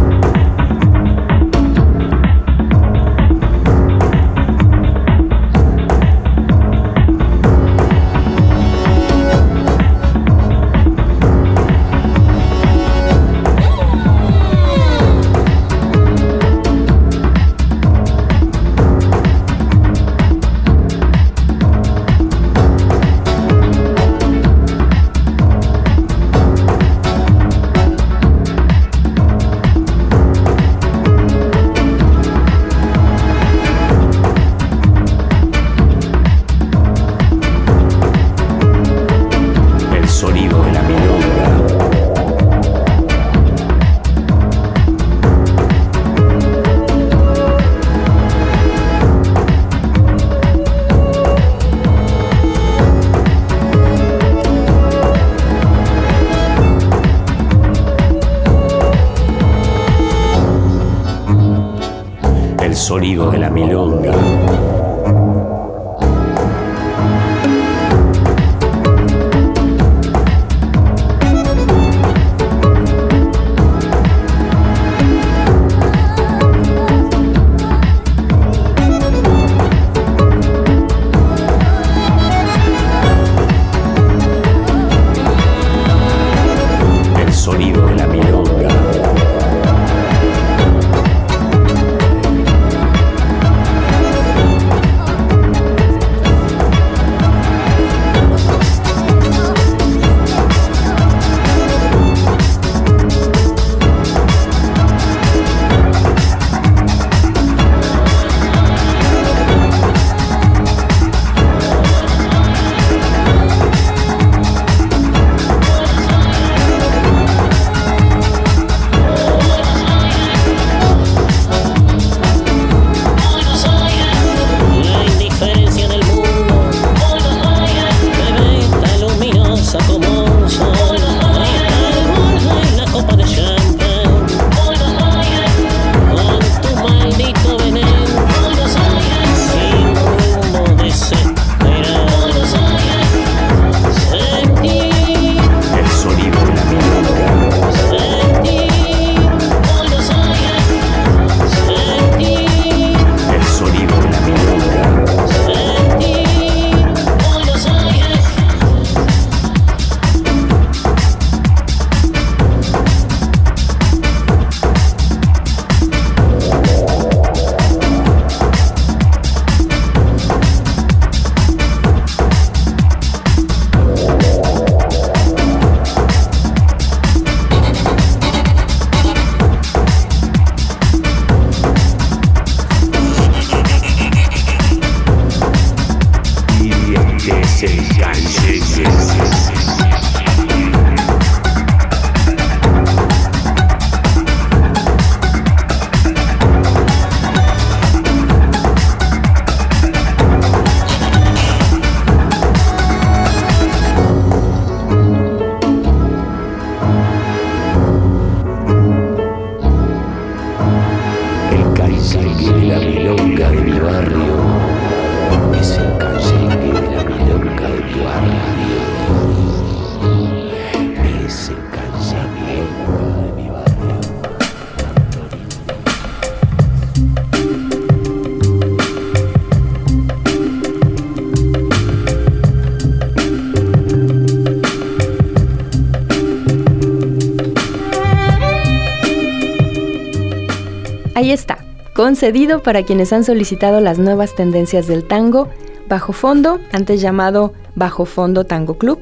concedido 241.96 242.62
para 242.62 242.84
quienes 242.84 243.14
han 243.14 243.24
solicitado 243.24 243.80
las 243.80 244.00
nuevas 244.00 244.36
tendencias 244.36 244.86
del 244.86 245.06
tango, 245.06 245.48
Bajo 245.88 246.12
Fondo, 246.12 246.60
antes 246.74 247.00
llamado 247.00 247.54
Bajo 247.74 248.04
Fondo 248.04 248.44
Tango 248.44 248.78
Club, 248.78 249.00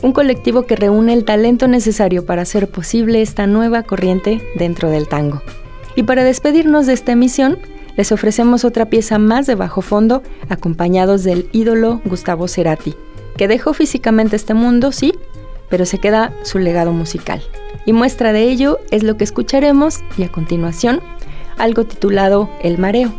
un 0.00 0.12
colectivo 0.12 0.62
que 0.62 0.76
reúne 0.76 1.12
el 1.12 1.24
talento 1.24 1.66
necesario 1.66 2.24
para 2.24 2.42
hacer 2.42 2.68
posible 2.68 3.20
esta 3.20 3.48
nueva 3.48 3.82
corriente 3.82 4.40
dentro 4.54 4.90
del 4.90 5.08
tango. 5.08 5.42
Y 5.96 6.04
para 6.04 6.22
despedirnos 6.22 6.86
de 6.86 6.92
esta 6.92 7.10
emisión, 7.10 7.58
les 7.96 8.12
ofrecemos 8.12 8.64
otra 8.64 8.86
pieza 8.86 9.18
más 9.18 9.48
de 9.48 9.56
bajo 9.56 9.82
fondo, 9.82 10.22
acompañados 10.48 11.24
del 11.24 11.48
ídolo 11.50 12.00
Gustavo 12.04 12.46
Cerati, 12.46 12.94
que 13.36 13.48
dejó 13.48 13.74
físicamente 13.74 14.36
este 14.36 14.54
mundo, 14.54 14.92
sí, 14.92 15.14
pero 15.68 15.84
se 15.84 15.98
queda 15.98 16.32
su 16.44 16.60
legado 16.60 16.92
musical. 16.92 17.42
Y 17.86 17.92
muestra 17.92 18.32
de 18.32 18.42
ello 18.42 18.78
es 18.92 19.02
lo 19.02 19.16
que 19.16 19.24
escucharemos 19.24 19.98
y 20.16 20.22
a 20.22 20.28
continuación 20.30 21.00
algo 21.60 21.84
titulado 21.84 22.50
El 22.62 22.78
Mareo, 22.78 23.12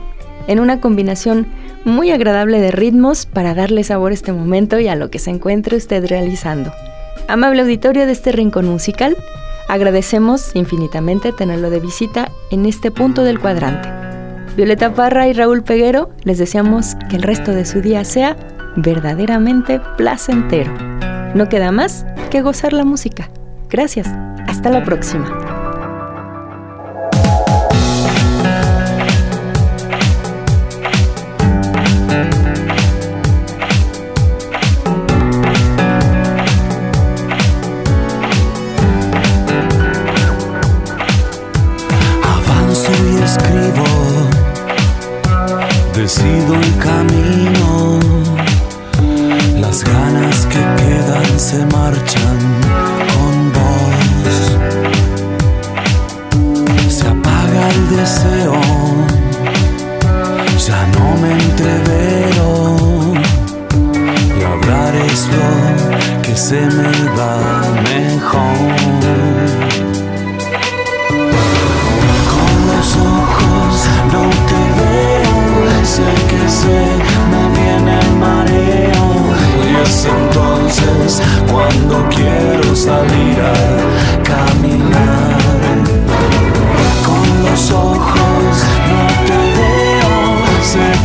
en 0.47 0.59
una 0.59 0.81
combinación 0.81 1.47
muy 1.85 2.11
agradable 2.11 2.59
de 2.59 2.71
ritmos 2.71 3.25
para 3.25 3.53
darle 3.53 3.83
sabor 3.83 4.11
a 4.11 4.13
este 4.13 4.33
momento 4.33 4.79
y 4.79 4.87
a 4.87 4.95
lo 4.95 5.09
que 5.09 5.19
se 5.19 5.29
encuentre 5.29 5.77
usted 5.77 6.05
realizando. 6.05 6.71
Amable 7.27 7.61
auditorio 7.61 8.05
de 8.05 8.11
este 8.11 8.31
rincón 8.31 8.67
musical, 8.67 9.15
agradecemos 9.67 10.55
infinitamente 10.55 11.31
tenerlo 11.31 11.69
de 11.69 11.79
visita 11.79 12.31
en 12.51 12.65
este 12.65 12.91
punto 12.91 13.23
del 13.23 13.39
cuadrante. 13.39 13.89
Violeta 14.55 14.93
Parra 14.93 15.27
y 15.27 15.33
Raúl 15.33 15.63
Peguero 15.63 16.09
les 16.23 16.37
deseamos 16.37 16.95
que 17.09 17.15
el 17.15 17.23
resto 17.23 17.51
de 17.51 17.65
su 17.65 17.81
día 17.81 18.03
sea 18.03 18.35
verdaderamente 18.75 19.79
placentero. 19.97 20.73
No 21.33 21.47
queda 21.47 21.71
más 21.71 22.05
que 22.29 22.41
gozar 22.41 22.73
la 22.73 22.83
música. 22.83 23.29
Gracias. 23.69 24.07
Hasta 24.47 24.69
la 24.69 24.83
próxima. 24.83 25.50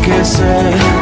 Sé 0.07 0.17
que 0.25 0.96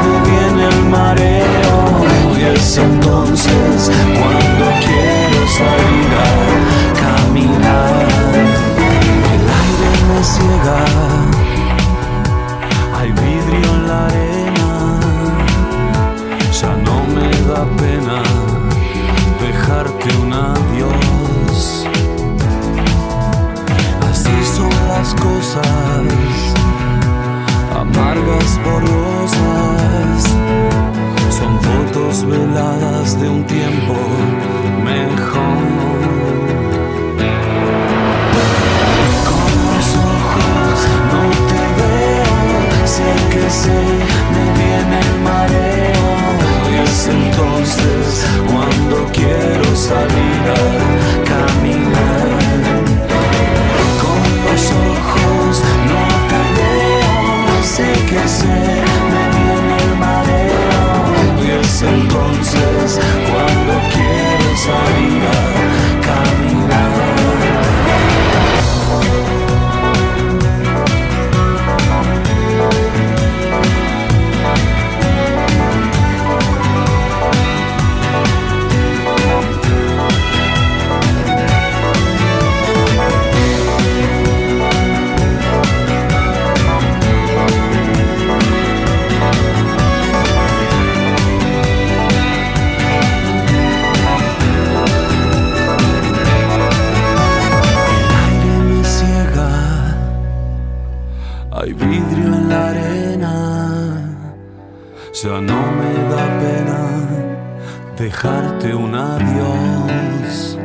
dejarte 108.15 108.75
un 108.75 108.95
adiós. 108.95 110.59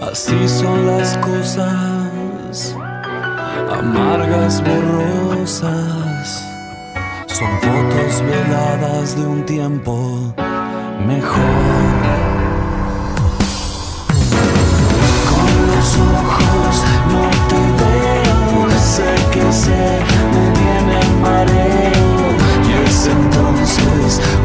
Así 0.00 0.48
son 0.48 0.86
las 0.86 1.16
cosas, 1.18 2.74
amargas, 3.70 4.62
borrosas. 4.64 6.44
Son 7.26 7.48
fotos 7.60 8.22
veladas 8.22 9.16
de 9.16 9.26
un 9.26 9.44
tiempo 9.44 10.34
mejor. 11.06 12.00
Con 15.30 15.50
los 15.70 15.88
ojos 16.16 16.74
no 17.12 17.24
te 17.50 17.62
veo, 17.80 18.70
sé 18.80 19.14
que 19.32 19.52
sé, 19.52 19.84
me 20.32 20.44
viene 20.58 21.00
el 21.00 21.12
mareo 21.20 21.92
entonces 23.06 23.91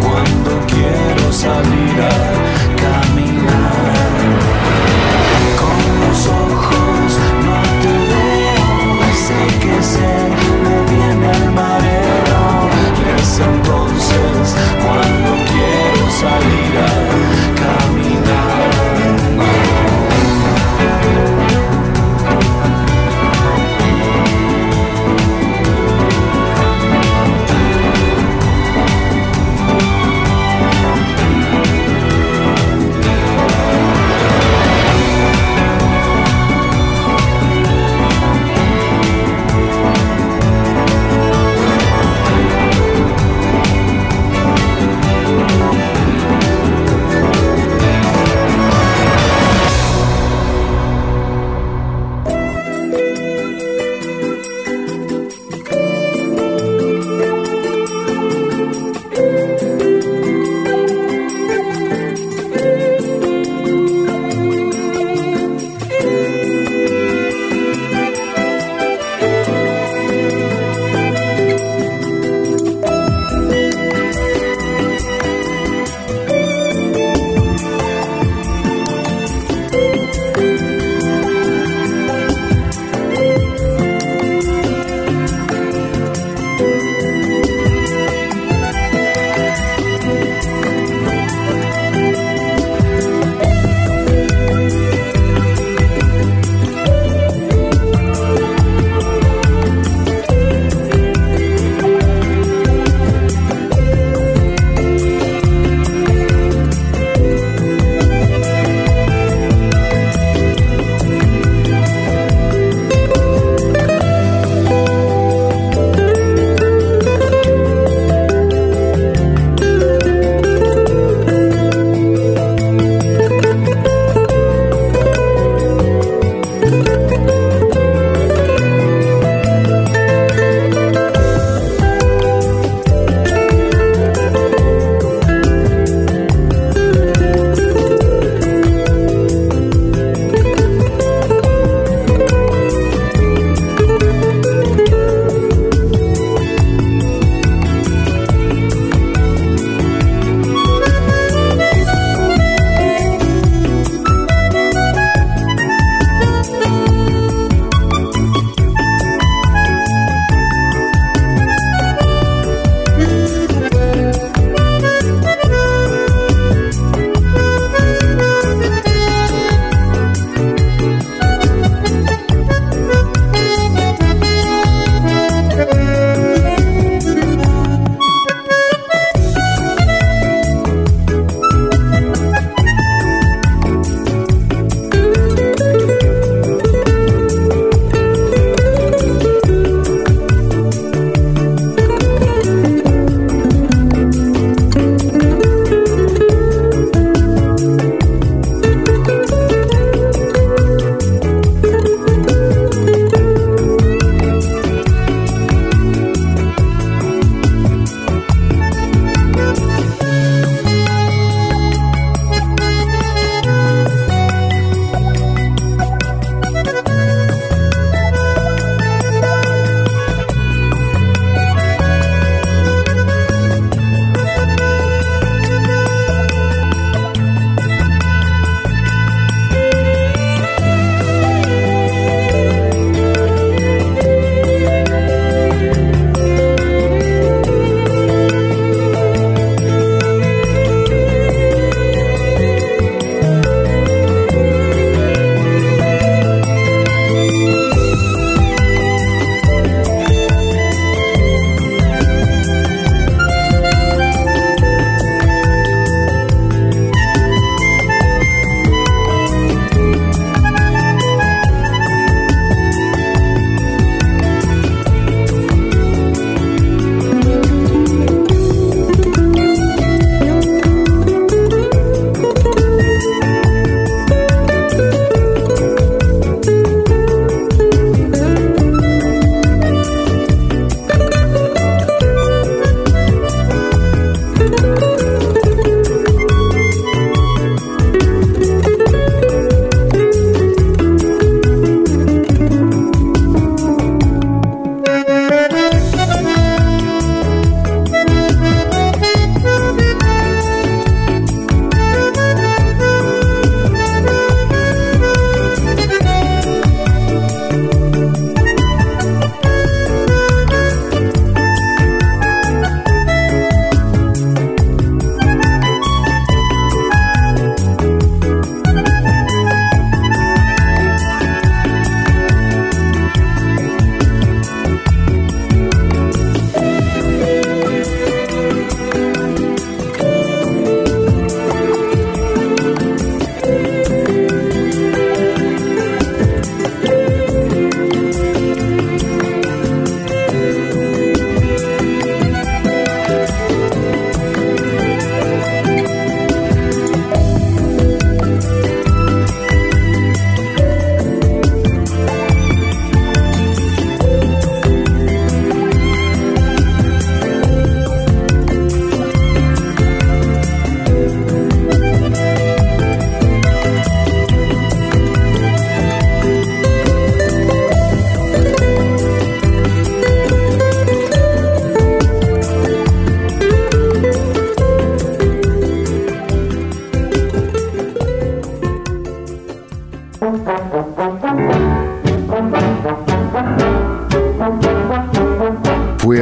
cuando 0.02 0.52
quiero 0.68 1.32
salir 1.32 1.96
a 2.02 2.18
caminar. 2.84 4.18
Con 5.62 5.80
los 6.02 6.20
ojos 6.28 7.08
no 7.46 7.58
te 7.84 7.94
veo, 8.12 8.70
sé 9.26 9.42
que 9.64 9.78
sé, 9.84 10.14
me 10.64 10.78
viene 10.92 11.28
el 11.32 11.52
mareo. 11.52 12.44
Y 12.98 13.22
es 13.22 13.40
entonces 13.40 14.56
cuando 14.84 15.30
quiero 15.52 16.04
salir 16.22 16.57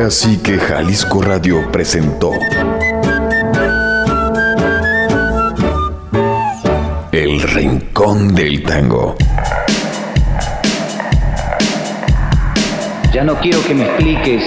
así 0.06 0.38
que 0.38 0.60
Jalisco 0.60 1.20
Radio 1.24 1.72
presentó 1.72 2.32
El 7.12 7.42
Rincón 7.42 8.36
del 8.36 8.62
Tango. 8.62 9.16
Ya 13.12 13.24
no 13.24 13.36
quiero 13.40 13.64
que 13.64 13.74
me 13.74 13.86
expliques 13.86 14.44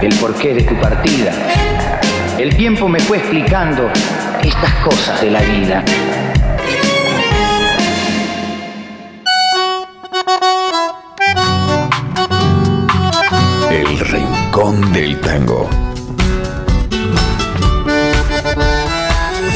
el 0.00 0.14
porqué 0.14 0.54
de 0.54 0.62
tu 0.62 0.74
partida. 0.80 1.32
El 2.38 2.56
tiempo 2.56 2.88
me 2.88 2.98
fue 3.00 3.18
explicando 3.18 3.90
estas 4.42 4.72
cosas 4.76 5.20
de 5.20 5.30
la 5.32 5.40
vida. 5.42 5.84
Rincón 14.54 14.92
del 14.92 15.18
Tango. 15.18 15.66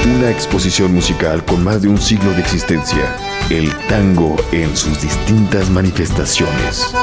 Una 0.07 0.31
exposición 0.31 0.95
musical 0.95 1.45
con 1.45 1.63
más 1.63 1.83
de 1.83 1.89
un 1.89 1.99
siglo 1.99 2.33
de 2.33 2.41
existencia. 2.41 3.15
El 3.51 3.71
tango 3.89 4.37
en 4.53 4.75
sus 4.75 5.03
distintas 5.03 5.69
manifestaciones. 5.69 6.95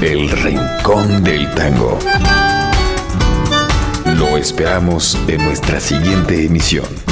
El 0.00 0.28
Rincón 0.30 1.22
del 1.22 1.48
Tango. 1.54 1.96
Lo 4.16 4.36
esperamos 4.36 5.16
en 5.28 5.44
nuestra 5.44 5.78
siguiente 5.78 6.44
emisión. 6.44 7.09